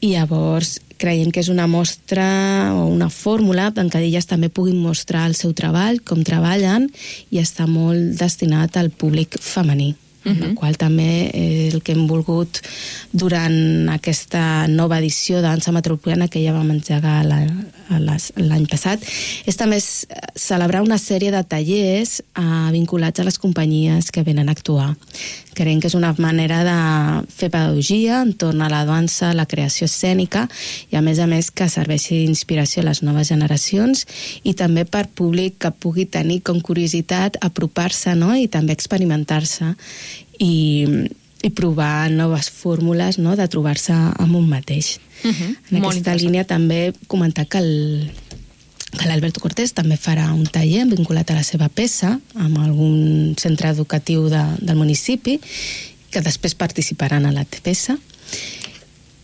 [0.00, 4.80] I llavors creiem que és una mostra o una fórmula en què elles també puguin
[4.80, 6.88] mostrar el seu treball, com treballen,
[7.30, 9.92] i està molt destinat al públic femení
[10.28, 10.48] uh -huh.
[10.48, 12.60] el qual també és el que hem volgut
[13.12, 19.00] durant aquesta nova edició de Dansa Metropolitana que ja vam engegar l'any passat,
[19.46, 24.52] és també celebrar una sèrie de tallers eh, vinculats a les companyies que venen a
[24.52, 24.96] actuar.
[25.58, 26.76] Creiem que és una manera de
[27.34, 30.44] fer pedagogia entorn a la dansa, la creació escènica
[30.92, 34.04] i a més a més que serveixi d'inspiració a les noves generacions
[34.46, 38.36] i també per públic que pugui tenir com curiositat apropar-se no?
[38.36, 39.72] i també experimentar-se
[40.38, 40.86] i,
[41.42, 43.36] i provar noves fórmules no?
[43.36, 44.98] de trobar-se amb un mateix.
[45.24, 45.56] Uh -huh.
[45.70, 48.10] En Molt aquesta línia també comentar que el,
[48.96, 53.68] que l'Alberto Cortés també farà un taller vinculat a la seva peça amb algun centre
[53.68, 55.40] educatiu de, del municipi
[56.10, 57.98] que després participaran a la peça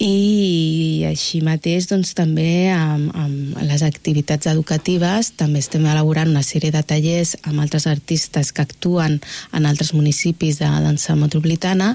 [0.02, 6.74] i així mateix doncs, també amb, amb les activitats educatives també estem elaborant una sèrie
[6.74, 9.20] de tallers amb altres artistes que actuen
[9.52, 11.94] en altres municipis de dansa metropolitana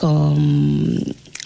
[0.00, 0.42] com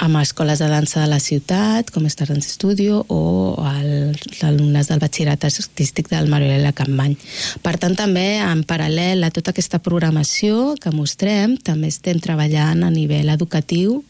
[0.03, 5.03] amb escoles de dansa de la ciutat, com Star Dance Studio, o els alumnes del
[5.03, 7.15] batxillerat artístic del Mariolella Campany.
[7.63, 12.91] Per tant, també, en paral·lel a tota aquesta programació que mostrem, també estem treballant a
[12.91, 14.01] nivell educatiu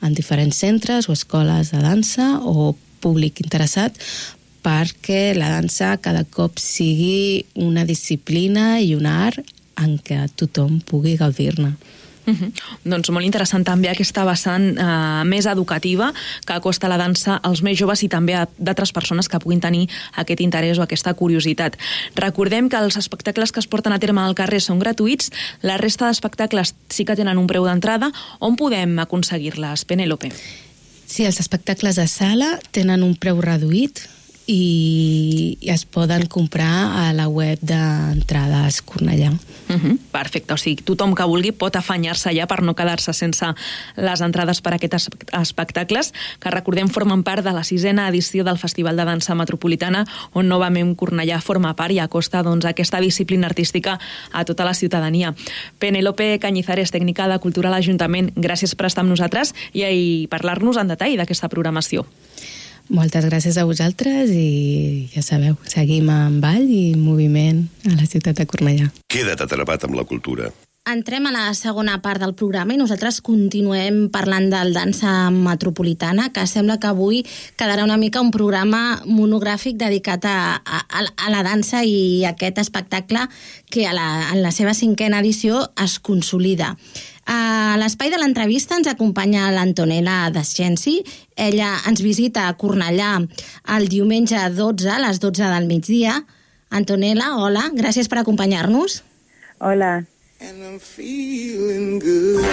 [0.00, 2.72] en diferents centres o escoles de dansa o
[3.04, 4.00] públic interessat
[4.64, 9.44] perquè la dansa cada cop sigui una disciplina i un art
[9.76, 11.74] en què tothom pugui gaudir-ne.
[12.26, 12.52] Uh -huh.
[12.84, 16.12] Doncs molt interessant també aquesta vessant eh, més educativa
[16.46, 19.88] que acosta la dansa als més joves i també a d'altres persones que puguin tenir
[20.16, 21.76] aquest interès o aquesta curiositat.
[22.14, 25.30] Recordem que els espectacles que es porten a terme al carrer són gratuïts,
[25.62, 28.10] la resta d'espectacles sí que tenen un preu d'entrada.
[28.40, 30.32] On podem aconseguir-les, Penélope?
[31.06, 34.08] Sí, els espectacles de sala tenen un preu reduït
[34.46, 39.32] i es poden comprar a la web d'entrades Cornellà.
[39.32, 39.98] Uh -huh.
[40.12, 43.46] Perfecte, o sigui, tothom que vulgui pot afanyar-se allà per no quedar-se sense
[43.96, 48.58] les entrades per a aquests espectacles, que recordem formen part de la sisena edició del
[48.58, 53.98] Festival de Dansa Metropolitana, on novament Cornellà forma part i acosta doncs, aquesta disciplina artística
[54.32, 55.34] a tota la ciutadania.
[55.78, 60.76] Penelope Cañizares, tècnica de Cultura a l'Ajuntament, gràcies per estar amb nosaltres i, i parlar-nos
[60.76, 62.06] en detall d'aquesta programació.
[62.92, 68.36] Moltes gràcies a vosaltres i ja sabeu, seguim en ball i moviment a la ciutat
[68.36, 68.90] de Cornellà.
[69.08, 70.50] Queda't atrapat amb la cultura.
[70.84, 76.44] Entrem a la segona part del programa i nosaltres continuem parlant del dansa metropolitana, que
[76.44, 77.22] sembla que avui
[77.56, 83.24] quedarà una mica un programa monogràfic dedicat a, a, a la dansa i aquest espectacle
[83.72, 86.74] que a la, en la seva cinquena edició es consolida.
[87.26, 90.98] A l'espai de l'entrevista ens acompanya l'Antonella Descensi.
[91.36, 93.16] Ella ens visita a Cornellà
[93.76, 96.18] el diumenge 12, a les 12 del migdia.
[96.74, 99.02] Antonella, hola, gràcies per acompanyar-nos.
[99.60, 100.04] Hola.
[100.40, 102.44] And I'm feeling good.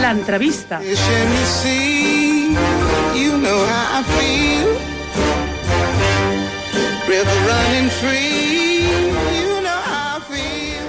[0.00, 0.80] L'entrevista.
[3.14, 4.77] You know how I feel.
[7.08, 8.84] River running free,
[9.40, 10.84] you know I feel.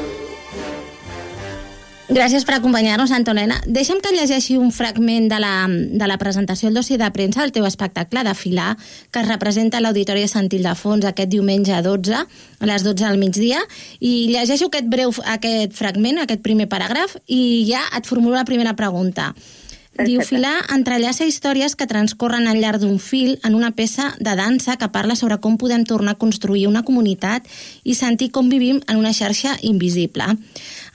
[2.11, 3.61] Gràcies per acompanyar-nos, Antonella.
[3.63, 7.53] Deixa'm que llegeixi un fragment de la, de la presentació al dossier de premsa del
[7.55, 8.73] teu espectacle de filar
[9.13, 12.99] que es representa a l'Auditori de Sant Ildefons aquest diumenge a 12, a les 12
[13.05, 13.63] del migdia,
[14.03, 18.75] i llegeixo aquest breu aquest fragment, aquest primer paràgraf, i ja et formulo la primera
[18.75, 19.31] pregunta.
[19.99, 24.77] Diu, filar entrellaça històries que transcorren al llarg d'un fil en una peça de dansa
[24.79, 27.47] que parla sobre com podem tornar a construir una comunitat
[27.83, 30.29] i sentir com vivim en una xarxa invisible.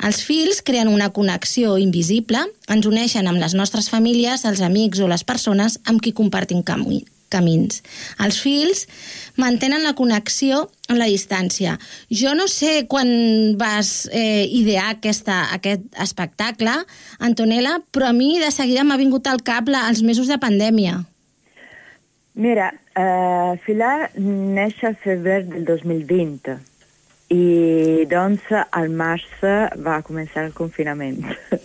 [0.00, 5.10] Els fils creen una connexió invisible, ens uneixen amb les nostres famílies, els amics o
[5.10, 7.04] les persones amb qui compartim camí,
[7.34, 7.82] camins.
[8.22, 8.84] Els fils
[9.40, 11.78] mantenen la connexió en la distància.
[12.10, 13.08] Jo no sé quan
[13.58, 16.76] vas eh, idear aquesta, aquest espectacle,
[17.18, 21.02] Antonella, però a mi de seguida m'ha vingut al cap la, els mesos de pandèmia.
[22.34, 26.58] Mira, eh, Filar neix al febrer del 2020
[27.32, 29.26] i doncs al març
[29.80, 31.22] va començar el confinament.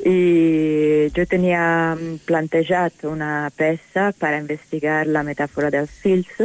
[0.00, 1.96] I jo tenia
[2.26, 6.40] plantejat una peça per investigar la metàfora dels fils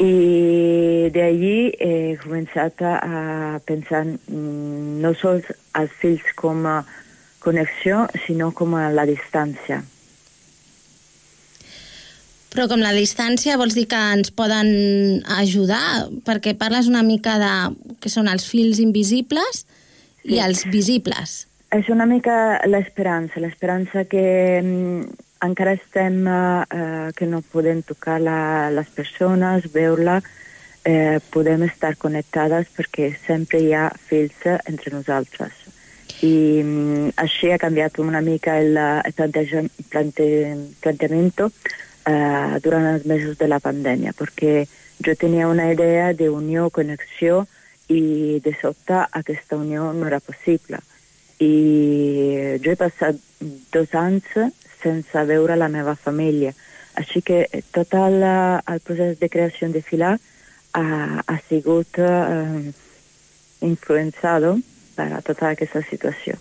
[0.00, 6.80] i d'allí he començat a pensar mm, no sols als fills com a
[7.40, 9.82] connexió, sinó com a la distància.
[12.50, 16.08] Però com la distància vols dir que ens poden ajudar?
[16.26, 17.52] Perquè parles una mica de
[18.02, 20.34] que són els fils invisibles sí.
[20.34, 21.44] i els visibles.
[21.70, 24.24] És una mica l'esperança, l'esperança que
[24.58, 25.04] mm,
[25.46, 30.18] encara estem, eh, que no podem tocar la, les persones, veure-la,
[30.84, 35.54] eh, podem estar connectades perquè sempre hi ha fils entre nosaltres.
[36.26, 36.34] I
[36.64, 40.26] mm, així ha canviat una mica el, el planteja, plante,
[42.06, 44.66] eh, durant els mesos de la pandèmia, perquè
[45.04, 47.46] jo tenia una idea d'unió, connexió,
[47.90, 50.78] i de sobte aquesta unió no era possible.
[51.40, 53.16] I jo he passat
[53.74, 54.28] dos anys
[54.82, 56.52] sense veure la meva família.
[57.00, 60.18] Així que tot el, el procés de creació de Filar
[60.72, 60.84] ha,
[61.26, 62.70] ha sigut eh,
[63.60, 64.58] influenciado
[64.96, 66.38] per a tota aquesta situació.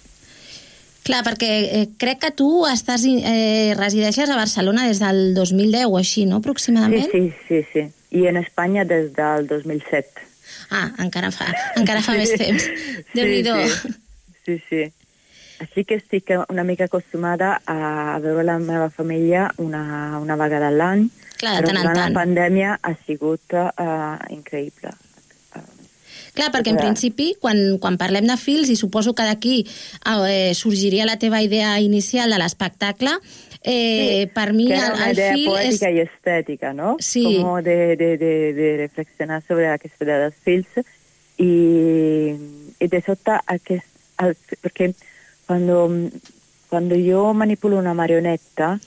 [1.09, 5.97] Clar, perquè eh, crec que tu estàs, eh, resideixes a Barcelona des del 2010 o
[5.97, 7.07] així, no, aproximadament?
[7.09, 8.19] Sí, sí, sí, sí.
[8.21, 10.27] I en Espanya des del 2007.
[10.69, 11.47] Ah, encara fa,
[11.81, 12.67] encara fa més temps.
[13.17, 13.57] Déu-n'hi-do.
[13.65, 13.95] Sí,
[14.45, 14.83] sí, sí.
[15.65, 20.75] Així que estic una mica acostumada a veure la meva família una, una vegada a
[20.77, 21.09] l'any,
[21.41, 21.99] Clar, de tant en tant.
[21.99, 24.93] la pandèmia ha sigut uh, increïble.
[26.39, 26.87] Clar, perquè en Clar.
[26.87, 31.77] principi, quan, quan parlem de fils, i suposo que d'aquí eh, sorgiria la teva idea
[31.83, 33.17] inicial de l'espectacle,
[33.63, 35.49] eh, per mi que era el, una el idea fil és...
[35.49, 36.95] poética y estética, ¿no?
[36.99, 37.23] Sí.
[37.23, 40.67] Como de, de, de, de reflexionar sobre aquesta idea dels fils
[41.37, 42.35] y,
[42.79, 43.85] y de sobte aquest,
[44.19, 44.93] el, perquè
[45.45, 45.89] cuando,
[46.69, 48.79] cuando yo manipulo una marioneta,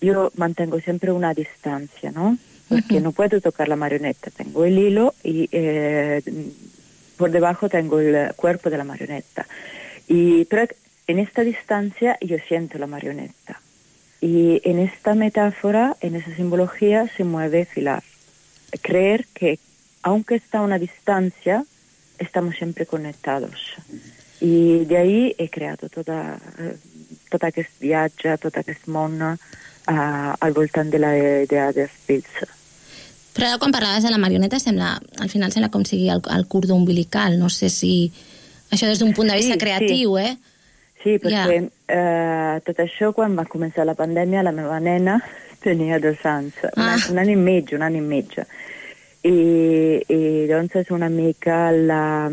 [0.00, 2.36] yo mantengo siempre una distancia, ¿no?
[2.68, 3.04] Porque Ujú.
[3.04, 6.22] no puedo tocar la marioneta, tengo el hilo y eh,
[7.20, 9.46] por debajo tengo el cuerpo de la marioneta.
[10.08, 10.66] Y, pero
[11.06, 13.60] en esta distancia yo siento la marioneta.
[14.22, 18.02] Y en esta metáfora, en esa simbología, se mueve filar.
[18.80, 19.58] Creer que,
[20.02, 21.64] aunque está a una distancia,
[22.18, 23.76] estamos siempre conectados.
[24.40, 26.76] I de ahí he creat tota, eh,
[27.28, 29.34] tot aquest viatge, tot aquest món eh,
[30.40, 32.59] al voltant de la idea dels fills.
[33.34, 36.74] Però quan parlaves de la marioneta, sembla, al final sembla com sigui el, el cordó
[36.74, 37.38] umbilical.
[37.38, 38.12] No sé si...
[38.70, 39.64] Això des d'un punt de vista Sí, sí.
[39.64, 40.36] creatiu, eh?
[41.02, 41.68] Sí, perquè Ja.
[41.88, 45.20] eh, tot això, quan va començar la pandèmia, la meva nena
[45.64, 46.94] tenia dos anys, un, Ah.
[46.94, 48.36] any, un any i mig, un any i mig.
[49.22, 52.30] I, i doncs és una mica la,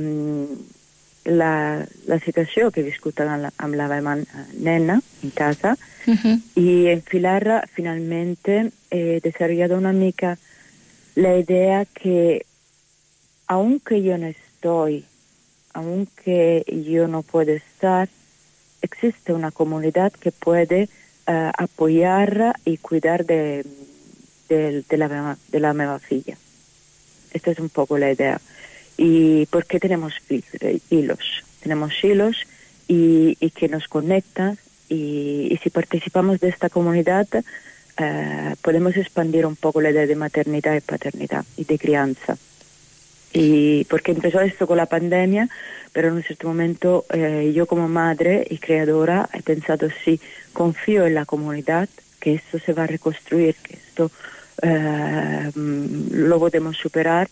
[1.26, 4.16] la, la situació que he viscut amb la, amb la meva
[4.60, 5.78] nena en casa,
[6.08, 6.40] Uh -huh.
[6.56, 10.38] y en Filarra finalmente he desarrollado una mica
[11.18, 12.46] la idea que
[13.48, 15.04] aunque yo no estoy,
[15.74, 18.08] aunque yo no puedo estar,
[18.84, 20.90] existe una comunidad que puede
[21.26, 23.66] eh, apoyar y cuidar de,
[24.48, 26.38] de, la, de la meva filla.
[27.34, 28.40] Esta es un poco la idea.
[28.96, 30.14] ¿Y por qué tenemos
[30.92, 31.44] hilos?
[31.62, 32.38] Tenemos hilos
[32.88, 37.28] y, y que nos conectan y, y si participamos de esta comunidad
[37.98, 42.38] eh, podemos expandir un poco la idea de maternidad y paternidad y de crianza.
[43.34, 45.50] Y porque empezó esto con la pandemia,
[45.92, 50.20] pero en un cierto momento eh, yo como madre y creadora he pensado, sí,
[50.54, 51.90] confío en la comunidad,
[52.20, 54.12] que esto se va a reconstruir, que esto
[54.62, 57.28] eh, mm, lo podemos superar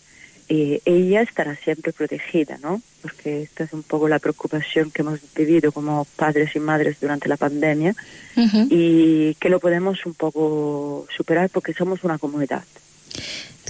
[0.48, 2.80] y ella estará siempre protegida, ¿no?
[3.02, 7.28] Porque esta es un poco la preocupación que hemos vivido como padres y madres durante
[7.28, 7.94] la pandemia
[8.36, 8.66] Uh -huh.
[8.70, 12.64] y que lo podemos un poco superar porque somos una comunidad.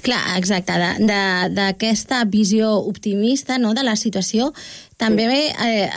[0.02, 0.72] Clar, exacte,
[1.50, 4.52] d'aquesta visió optimista no, de la situació.
[4.96, 5.90] També, eh,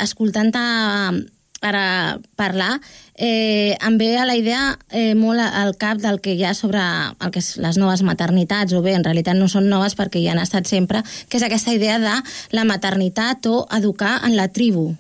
[1.62, 2.80] ara parlar,
[3.16, 6.80] eh, em ve a la idea eh, molt al cap del que hi ha sobre
[6.80, 10.30] el que és les noves maternitats, o bé, en realitat no són noves perquè hi
[10.32, 12.16] han estat sempre, que és aquesta idea de
[12.56, 14.94] la maternitat o educar en la tribu.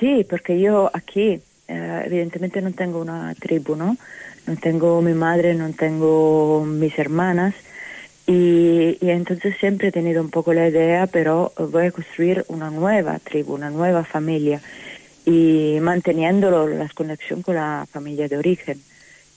[0.00, 3.96] Sí, porque yo aquí, eh, evidentemente no tengo una tribu, ¿no?
[4.46, 7.54] No tengo mi madre, no tengo mis hermanas.
[8.26, 12.70] Y, y entonces siempre he tenido un poco la idea, pero voy a construir una
[12.70, 14.60] nueva tribu, una nueva familia.
[15.26, 18.80] Y manteniendo la conexión con la familia de origen.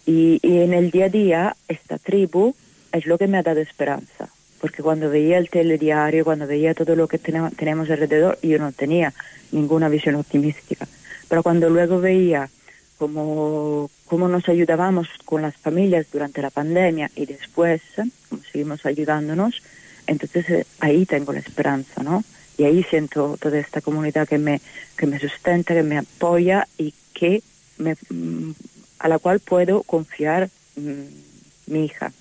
[0.06, 2.56] Y, y en el día a día, esta tribu
[2.92, 4.30] es lo que me ha dado esperanza.
[4.64, 9.14] porque cuando veía el telediario, cuando veía todo lo que tenemos, alrededor, yo no tenía
[9.52, 10.88] ninguna visión optimística.
[11.28, 12.50] Pero cuando luego veía
[12.98, 17.82] cómo, cómo nos ayudábamos con las familias durante la pandemia y después,
[18.30, 19.62] cómo seguimos ayudándonos,
[20.08, 22.24] entonces eh, ahí tengo la esperanza, ¿no?
[22.58, 24.62] Y ahí siento toda esta comunidad que me,
[24.98, 27.42] que me sustenta, que me apoya y que
[27.78, 28.52] me, mm,
[29.00, 32.12] a la qual puedo confiar mm, mi hija.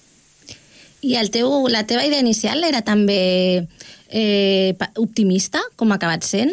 [1.03, 3.67] I el teu, la teva idea inicial era també
[4.07, 6.53] eh, optimista, com ha acabat sent?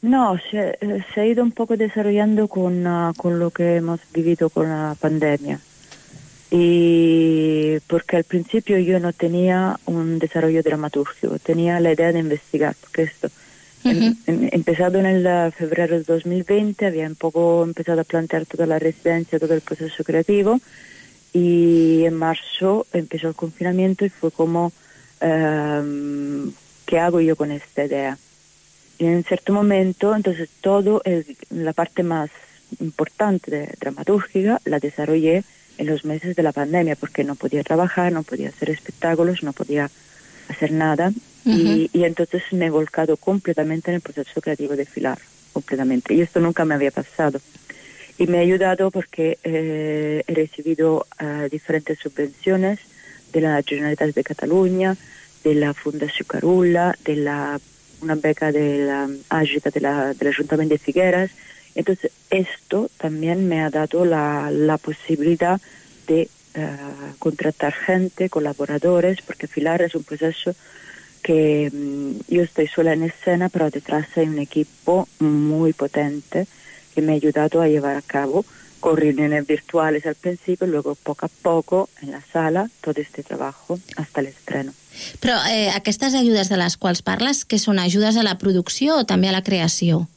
[0.00, 4.00] No, se, eh, se ha ido un poco desarrollando con, ah, con lo que hemos
[4.14, 5.58] vivido con la pandemia.
[6.50, 12.74] Y porque al principio yo no tenía un desarrollo dramatúrgico, tenía la idea de investigar,
[12.80, 13.28] porque esto,
[13.84, 18.46] em- em- empezado en el ah, febrero de 2020, había un poco empezado a plantear
[18.46, 20.60] toda la residencia, todo el proceso creativo,
[21.32, 24.72] y en marzo empezó el confinamiento y fue como,
[25.20, 26.50] ehm,
[26.84, 28.18] ¿qué hago yo con esta idea?
[28.98, 32.28] Y en cierto momento, entonces todo el- la parte más
[32.80, 35.44] importante de dramatúrgica la desarrollé
[35.80, 39.52] en los meses de la pandemia, porque no podía trabajar, no podía hacer espectáculos, no
[39.52, 39.84] podía
[40.52, 41.12] hacer nada.
[41.44, 45.18] y, y entonces me he volcado completamente en el proceso creativo de filar,
[45.54, 46.12] completamente.
[46.14, 47.40] Y esto nunca me había pasado.
[48.18, 52.78] Y me ha ayudado porque eh, he recibido eh, diferentes subvenciones
[53.32, 54.96] de la Generalitat de Cataluña,
[55.44, 57.58] de la Fundación Carulla, de la,
[58.02, 61.30] una beca de la Agita de la- del Ayuntamiento de Figueras.
[61.80, 65.60] Entonces, esto también me ha dado la, posibilidad
[66.06, 66.76] de eh,
[67.18, 70.54] contratar gente, colaboradores, porque filar es un proceso
[71.22, 76.46] que mm, yo estoy sola en escena, pero detrás hay un equipo muy potente
[76.94, 78.44] que me ha ayudado a llevar a cabo
[78.80, 83.78] con reuniones virtuales al principio, luego poco a poco en la sala, todo este trabajo
[83.96, 84.72] hasta el estreno.
[85.20, 89.06] Però eh, aquestes ajudes de les quals parles, que són ajudes a la producció o
[89.06, 90.08] també a la creació?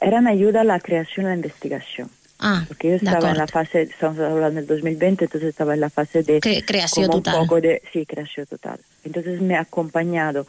[0.00, 2.08] Eran ayuda a la creación y la investigación.
[2.44, 5.90] Ah, Porque yo estaba en la fase, estamos hablando del 2020, entonces estaba en la
[5.90, 6.40] fase de...
[6.40, 7.40] Cre- creación como un total.
[7.42, 8.80] poco de, sí, creación total.
[9.04, 10.44] Entonces me ha acompañado,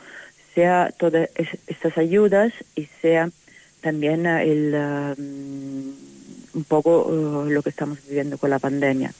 [0.55, 3.29] sea todas es- estas ayudas y sea
[3.81, 9.13] también eh, el, mm, un poco eh, lo que estamos viviendo con la pandemia.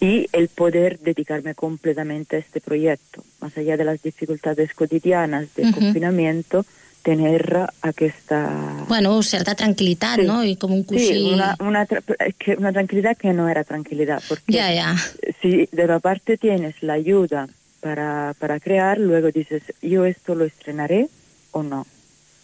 [0.00, 5.74] Y el poder dedicarme completamente a este proyecto, más allá de las dificultades cotidianas del
[5.74, 6.64] confinamiento,
[7.02, 8.84] tener aquesta...
[8.88, 10.26] Bueno, certa tranquil·litat, Sí.
[10.26, 10.44] no?
[10.44, 11.06] I com un coixí...
[11.06, 14.96] Sí, una, una, que una tranquilidad que no era tranquilidad, porque Ya, ya.
[15.40, 17.48] si de una parte tienes la ayuda
[17.80, 21.08] para, para crear, luego dices, yo esto lo estrenaré
[21.52, 21.86] o no.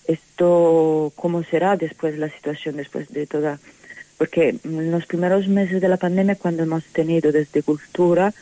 [0.09, 3.59] Esto, ¿cómo será después la situación, después de toda...
[4.19, 8.33] Porque en los primeros meses de la pandemia, cuando hemos tenido desde cultura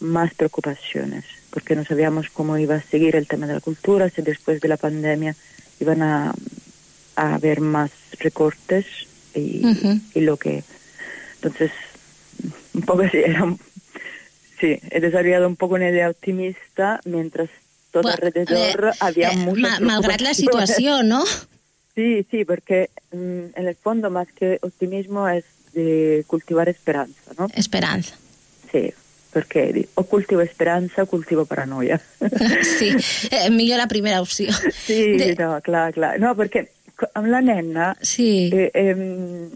[0.00, 4.20] más preocupaciones, porque no sabíamos cómo iba a seguir el tema de la cultura, si
[4.20, 5.34] después de la pandemia
[5.82, 6.32] iban a,
[7.16, 8.86] a haber más recortes
[9.34, 9.62] y,
[10.14, 10.64] y lo que...
[11.36, 11.70] Entonces,
[12.74, 13.44] un poco así, era
[14.60, 17.48] sí, he desarrollado un poco una idea optimista mientras
[17.90, 20.76] todo Bueno, alrededor eh, había eh, muchas ma- malgrat la preocupaciones.
[20.76, 21.24] situació, no?
[21.94, 27.48] Sí, sí, porque mm, en el fondo más que optimismo es de cultivar esperanza, ¿no?
[27.54, 28.14] Esperanza.
[28.70, 28.94] Sí,
[29.32, 32.00] porque di- o cultivo esperanza o cultivo paranoia.
[32.78, 32.94] Sí,
[33.30, 34.52] eh, millor la primera opció.
[34.86, 36.18] Sí, De- no, claro, claro.
[36.18, 38.50] No, porque co- amb la nena Sí.
[38.52, 39.48] eh, em,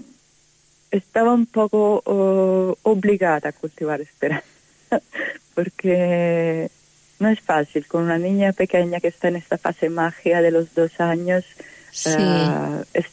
[0.90, 4.46] estaba un poco oh, obligada a cultivar esperanza,
[5.54, 6.70] porque
[7.18, 10.74] no es fácil con una niña pequeña que está en esta fase magia de los
[10.74, 11.44] dos años.
[11.92, 12.10] Sí.
[12.16, 13.06] eh, es-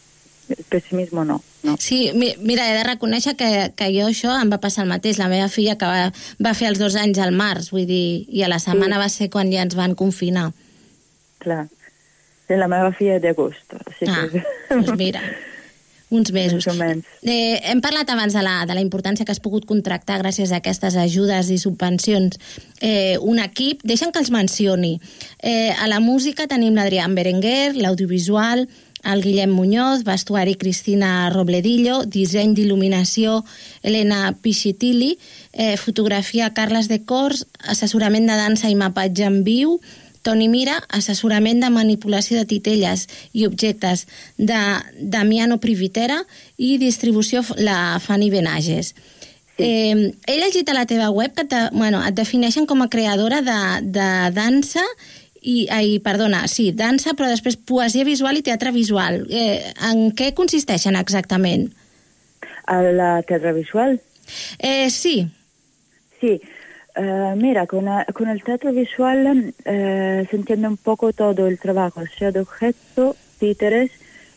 [0.49, 1.75] el pesimismo no, no.
[1.79, 5.17] Sí, mi- mira, he de reconèixer que, que jo això em va passar el mateix.
[5.21, 6.11] La meva filla que va,
[6.43, 9.29] va fer els dos anys al març, vull dir, i a la setmana va ser
[9.29, 10.51] quan ja ens van confinar.
[11.43, 11.65] Clar.
[12.47, 13.73] Sí, la meva filla és d'agost.
[13.87, 14.43] Així Ah, que...
[14.73, 15.21] doncs mira,
[16.13, 16.67] uns mesos.
[16.67, 16.73] O.
[17.23, 20.59] Eh, hem parlat abans de la, de la importància que has pogut contractar gràcies a
[20.59, 22.37] aquestes ajudes i subvencions
[22.81, 23.81] eh, un equip.
[23.87, 24.97] Deixa'm que els mencioni.
[25.41, 28.67] Eh, a la música tenim l'Adrián Berenguer, l'audiovisual,
[29.03, 33.43] el Guillem Muñoz, vestuari Cristina Robledillo, disseny d'il·luminació
[33.83, 35.17] Elena Pichitili,
[35.51, 39.79] eh, fotografia Carles de Cors, assessorament de dansa i mapatge en viu,
[40.23, 44.59] Toni Mira, assessorament de manipulació de titelles i objectes de
[45.01, 46.23] Damiano Privitera
[46.57, 48.95] i distribució la Fanny Benages.
[49.57, 53.43] Eh, he llegit a la teva web que te, bueno, et defineixen com a creadora
[53.45, 54.81] de, de dansa
[55.43, 59.23] i, ai, perdona, sí, dansa, però després poesia visual i teatre visual.
[59.29, 61.69] Eh, en què consisteixen exactament?
[62.67, 63.99] La teatre visual?
[64.59, 65.27] Eh, sí.
[66.21, 66.39] Sí.
[66.95, 71.59] Eh, mira, con, eh, con el teatro visual eh, se entiende un poco todo el
[71.59, 73.91] trabajo, sea de objeto, títeres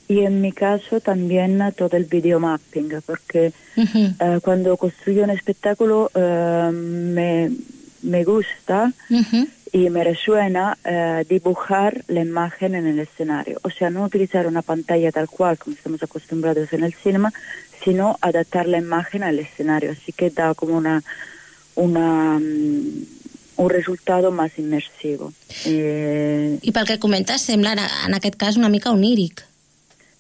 [0.09, 6.71] y en mi caso también todo el videomapping, porque eh, cuando construyo un espectáculo eh,
[6.73, 7.51] me,
[8.03, 8.93] me gusta
[9.77, 13.61] y me resuena eh, dibujar la imagen en el escenario.
[13.63, 17.31] O sea, no utilizar una pantalla tal cual como estamos acostumbrados en el cinema,
[17.85, 19.91] sino adaptar la imagen al escenario.
[19.91, 21.05] Así que da como una,
[21.75, 23.07] una, mm,
[23.57, 25.35] un resultado más inmersivo.
[25.67, 29.45] Eh, I pel que comentes, sembla en, en aquest cas una mica oníric.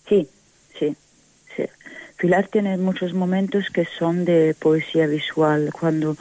[0.06, 0.28] Sí,
[0.78, 0.94] sí,
[1.56, 1.64] sí.
[2.18, 5.70] Pilar tiene muchos momentos que son de poesía visual.
[5.72, 6.18] Cuando,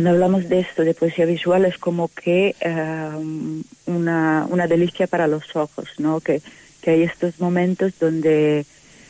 [0.00, 2.56] cuando hablamos de esto, de poesía visual, es como que
[3.84, 6.22] una, una delicia para los ojos, ¿no?
[6.22, 6.40] Que,
[6.80, 8.60] que hay estos momentos donde,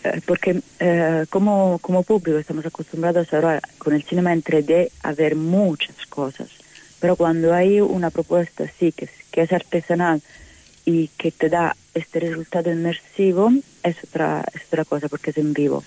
[0.02, 5.12] eh, porque eh, como, como público estamos acostumbrados ahora con el cinema en 3D a
[5.12, 6.48] ver muchas cosas,
[6.98, 10.20] pero cuando hay una propuesta así, que, que es artesanal,
[10.84, 13.52] y que te da este resultado inmersivo
[13.84, 15.84] es otra, es otra cosa porque es en vivo.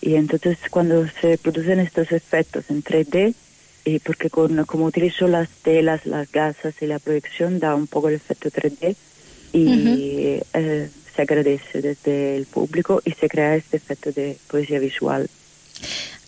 [0.00, 3.34] Y entonces cuando se producen estos efectos en 3D,
[3.88, 8.08] y porque con, como utilizo las telas, las gasas y la proyección da un poco
[8.08, 8.96] el efecto 3D
[9.52, 15.28] y eh, se agradece desde el público y se crea este efecto de poesía visual.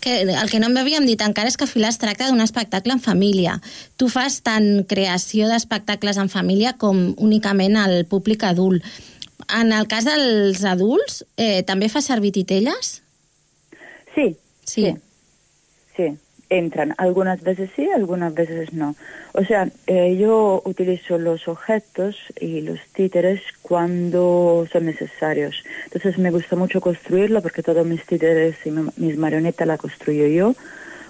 [0.01, 3.03] Que, el que no m'havíem dit encara és que Filar es tracta d'un espectacle en
[3.05, 3.59] família.
[4.01, 8.81] Tu fas tant creació d'espectacles en família com únicament al públic adult.
[9.53, 13.03] En el cas dels adults, eh, també fa servir titelles?
[14.15, 14.33] Sí.
[14.65, 14.97] sí, sí,
[16.51, 16.95] entran.
[16.99, 18.97] Algunas veces sí, algunas veces no.
[19.33, 25.63] O sea, eh, yo utilizo los objetos y los títeres cuando son necesarios.
[25.85, 30.27] Entonces me gusta mucho construirlo porque todos mis títeres y mi- mis marionetas la construyo
[30.27, 30.55] yo,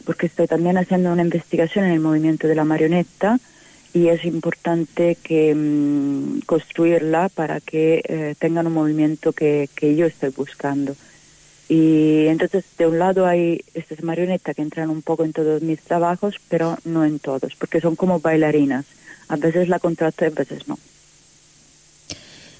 [0.04, 3.38] porque estoy también haciendo una investigación en el movimiento de la marioneta
[3.92, 10.06] y es importante que mm, construirla para que eh, tengan un movimiento que, que yo
[10.06, 10.94] estoy buscando.
[11.70, 15.80] Y entonces, de un lado hay estas marionetas que entran un poco en todos mis
[15.80, 18.86] trabajos, pero no en todos, porque son como bailarinas.
[19.28, 20.76] A veces la contrato y a veces no.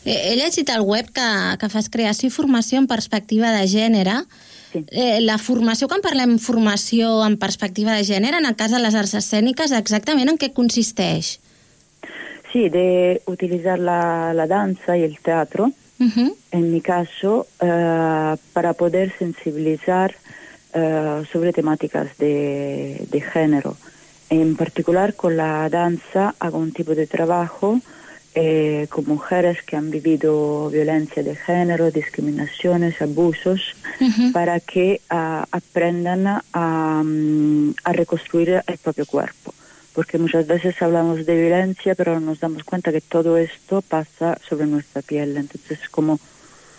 [0.05, 1.27] Eh, he llegit al web que,
[1.59, 4.15] que fas creació i formació en perspectiva de gènere.
[4.71, 4.85] Sí.
[4.95, 8.95] Eh, la formació, quan parlem formació en perspectiva de gènere, en el cas de les
[8.95, 11.41] arts escèniques, exactament en què consisteix?
[12.53, 16.35] Sí, de utilizar la, la danza y el teatro, Uh -huh.
[16.51, 20.15] en mi caso, eh, para poder sensibilizar
[20.73, 23.77] eh, sobre temáticas de, de género.
[24.31, 27.81] En particular con la danza hago un tipo de trabajo
[28.35, 33.75] eh, con mujeres que han vivido violencia de género, discriminaciones, abusos,
[34.33, 39.53] para que aprendan a, mm, a reconstruir el propio cuerpo.
[39.95, 44.67] Porque muchas veces hablamos de violencia, pero nos damos cuenta que todo esto pasa sobre
[44.67, 45.37] nuestra piel.
[45.37, 46.21] Entonces, como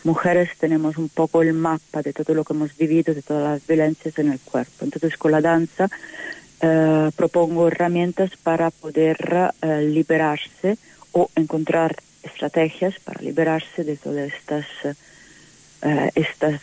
[0.03, 3.67] mujeres tenemos un poco el mapa de todo lo que hemos vivido, de todas las
[3.67, 4.85] violencias en el cuerpo.
[4.85, 5.89] Entonces, con la danza
[6.61, 9.17] eh, propongo herramientas para poder
[9.61, 10.77] eh, liberarse
[11.11, 14.65] o encontrar estrategias para liberarse de todas estas,
[15.81, 16.61] eh, estas,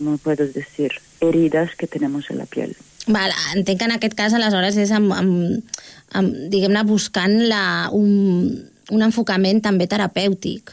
[0.00, 2.76] no puedo decir, heridas que tenemos en la piel.
[3.06, 5.80] Val, entenc que en aquest cas, aleshores, és amb, amb,
[6.16, 8.48] amb diguem-ne, buscant la, un,
[8.94, 10.72] un enfocament també terapèutic.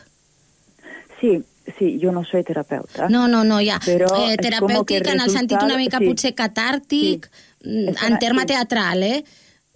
[1.19, 1.35] Sí,
[1.77, 3.09] sí, yo no soy terapeuta.
[3.09, 3.81] No, no, no, ja.
[3.83, 6.07] Però eh, terapèutic en el sentit una mica sí.
[6.07, 7.27] potser catàrtic,
[7.65, 8.53] mm, És en terme sí.
[8.53, 9.21] teatral, eh?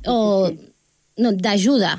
[0.08, 0.50] O
[1.18, 1.98] no, d'ajuda.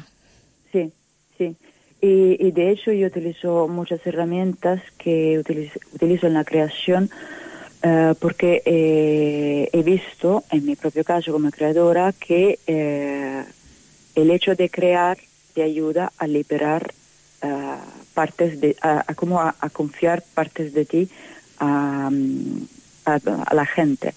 [0.73, 0.91] Sí,
[1.37, 1.55] sí.
[2.01, 7.11] Y, y de hecho yo utilizo muchas herramientas que utilizo, utilizo en la creación
[7.83, 13.45] eh, porque eh, he visto en mi propio caso como creadora que eh,
[14.15, 15.19] el hecho de crear
[15.55, 16.93] te ayuda a liberar
[17.43, 17.49] eh,
[18.15, 21.09] partes de, a, a como a, confiar partes de ti
[21.59, 22.11] a,
[23.05, 24.15] a- la gente.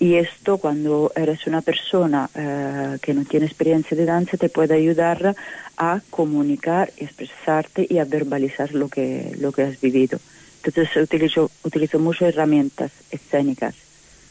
[0.00, 5.36] Y esto cuando eres una persona que no tiene experiencia de danza te puede ayudar
[5.76, 10.18] a comunicar, expresarte y a verbalizar lo que, lo que has vivido.
[10.64, 13.74] Entonces utilizo, utilizo muchas herramientas escénicas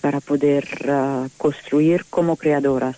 [0.01, 2.97] para poder eh, construir como creadoras.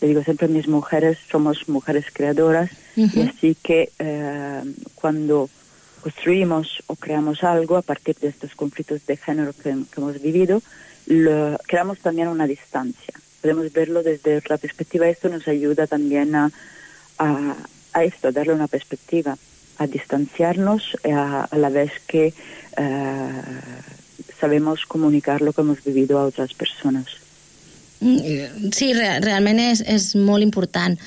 [0.00, 4.62] Le digo siempre a mis mujeres, somos mujeres creadoras y así que eh,
[4.94, 5.48] cuando
[6.02, 9.62] construimos o creamos algo a partir de estos conflictos de género que,
[9.92, 10.62] que hemos vivido,
[11.06, 13.14] lo- creamos también una distancia.
[13.42, 15.08] Podemos verlo desde otra perspectiva.
[15.08, 16.50] Esto nos ayuda también a,
[17.18, 17.56] a,
[17.92, 19.36] a esto, a darle una perspectiva,
[19.78, 22.34] a distanciarnos eh, a, a la vez que
[22.76, 23.42] eh,
[24.40, 27.06] sabemos comunicar lo que hemos vivido a otras personas.
[28.00, 30.98] Mm, Sí, re realment és, és molt important.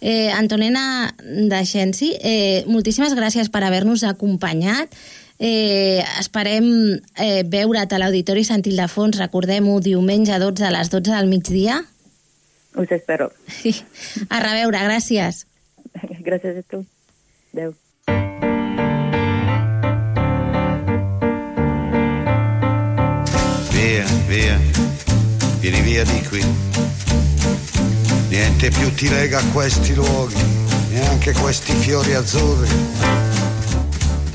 [0.00, 4.94] Eh, Antonena Deixensi, eh, moltíssimes gràcies per haver-nos acompanyat.
[5.40, 6.66] Eh, esperem
[7.16, 11.78] eh, veure't a l'Auditori Sant Ildefons, recordem-ho, diumenge 12 a les 12 del migdia.
[12.76, 13.30] Us espero.
[14.28, 15.46] A reveure, gràcies.
[16.26, 16.84] Gràcies a tu.
[17.52, 17.74] Adéu.
[23.80, 24.60] Via, via,
[25.58, 26.44] vieni via di qui.
[28.28, 30.36] Niente più ti lega a questi luoghi,
[30.90, 32.68] neanche questi fiori azzurri.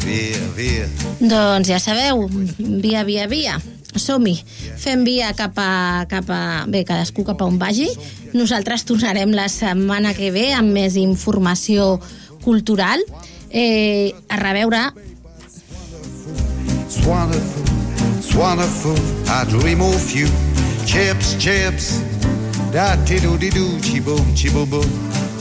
[0.04, 0.90] Via, via.
[1.20, 2.28] Doncs ja sabeu,
[2.58, 3.62] via, via, via.
[3.94, 4.34] Som-hi.
[4.78, 6.66] Fem via cap a, cap a...
[6.66, 7.92] Bé, cadascú cap a on vagi.
[8.34, 12.00] Nosaltres tornarem la setmana que ve amb més informació
[12.42, 13.06] cultural.
[13.54, 14.90] Eh, a reveure.
[16.82, 17.75] It's wonderful, it's
[18.36, 18.98] wonderful.
[19.30, 20.28] I dream of you.
[20.86, 22.02] Chips, chips.
[22.72, 24.90] Da ti do di do, chi boom, chi boom boom.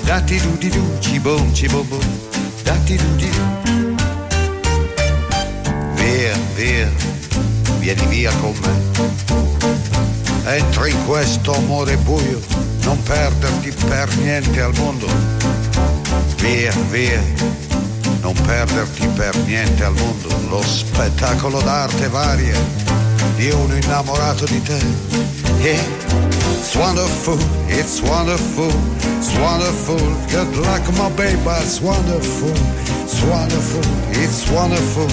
[0.04, 2.04] Da ti do di do, chi boom, chi boom boom.
[2.62, 3.42] Da ti do di do.
[5.94, 6.88] Via, via,
[7.80, 8.72] vieni via con me.
[10.56, 12.40] Entra in questo amore buio,
[12.82, 15.06] non perderti per niente al mondo.
[16.36, 17.22] Via, via,
[18.24, 20.28] non perderti per niente al mondo.
[20.48, 22.58] Lo spettacolo d'arte varia
[23.36, 24.80] di uno innamorato di te.
[25.60, 26.32] Yeah.
[26.58, 28.72] It's wonderful, it's wonderful,
[29.18, 30.00] it's wonderful.
[30.30, 32.52] Good luck, my baby, it's wonderful,
[33.04, 35.06] it's wonderful, it's wonderful.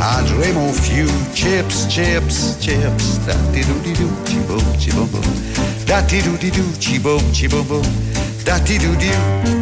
[0.00, 3.18] I dream of you, chips, chips, chips.
[3.26, 5.84] Da di do di do, chi boom, chi boom boom.
[5.84, 7.86] Da di do di do, chi boom, chi boom boom.
[8.44, 9.61] Da di do di do.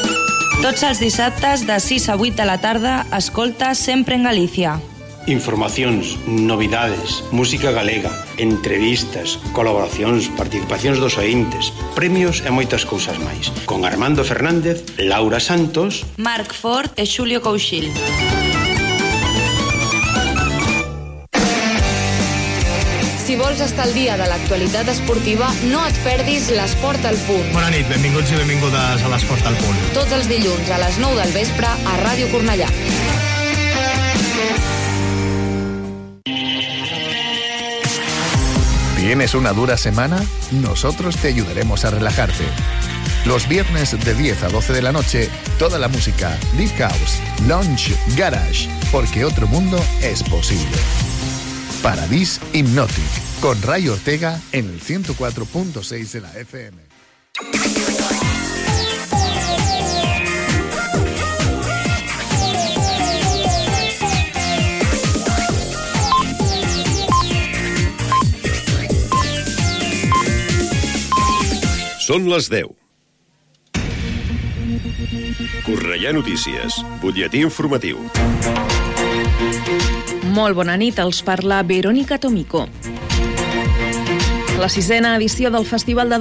[0.61, 4.75] Tots els dissabtes de 6 a 8 de la tarda, escolta sempre en Galícia.
[5.25, 13.49] Informacións, novidades, música galega, entrevistas, colaboracións, participacións dos ointes, premios e moitas cousas máis.
[13.65, 17.89] Con Armando Fernández, Laura Santos, Marc Ford e Xulio Couchil.
[23.31, 27.45] Si vols estar al dia de l'actualitat esportiva, no et perdis l'Esport al punt.
[27.53, 29.77] Bona nit, benvinguts i benvingudes a l'Esport al Punt.
[29.95, 32.67] Tots els dilluns a les 9 del vespre a Ràdio Cornellà.
[38.97, 40.19] ¿Tienes una dura semana?
[40.51, 42.43] Nosotros te ayudaremos a relajarte.
[43.23, 47.95] Los viernes de 10 a 12 de la noche, toda la música, Deep House, Lounge,
[48.17, 50.75] Garage, porque otro mundo es posible.
[51.81, 56.77] Paradis Hypnotic, con Ray Ortega en el 104.6 de la FM.
[71.97, 72.77] Són les 10.
[75.65, 78.05] Correia Notícies, butlletí informatiu.
[80.31, 82.61] Molt bona nit, els parla Verónica Tomico.
[84.61, 86.19] La sisena edició del Festival de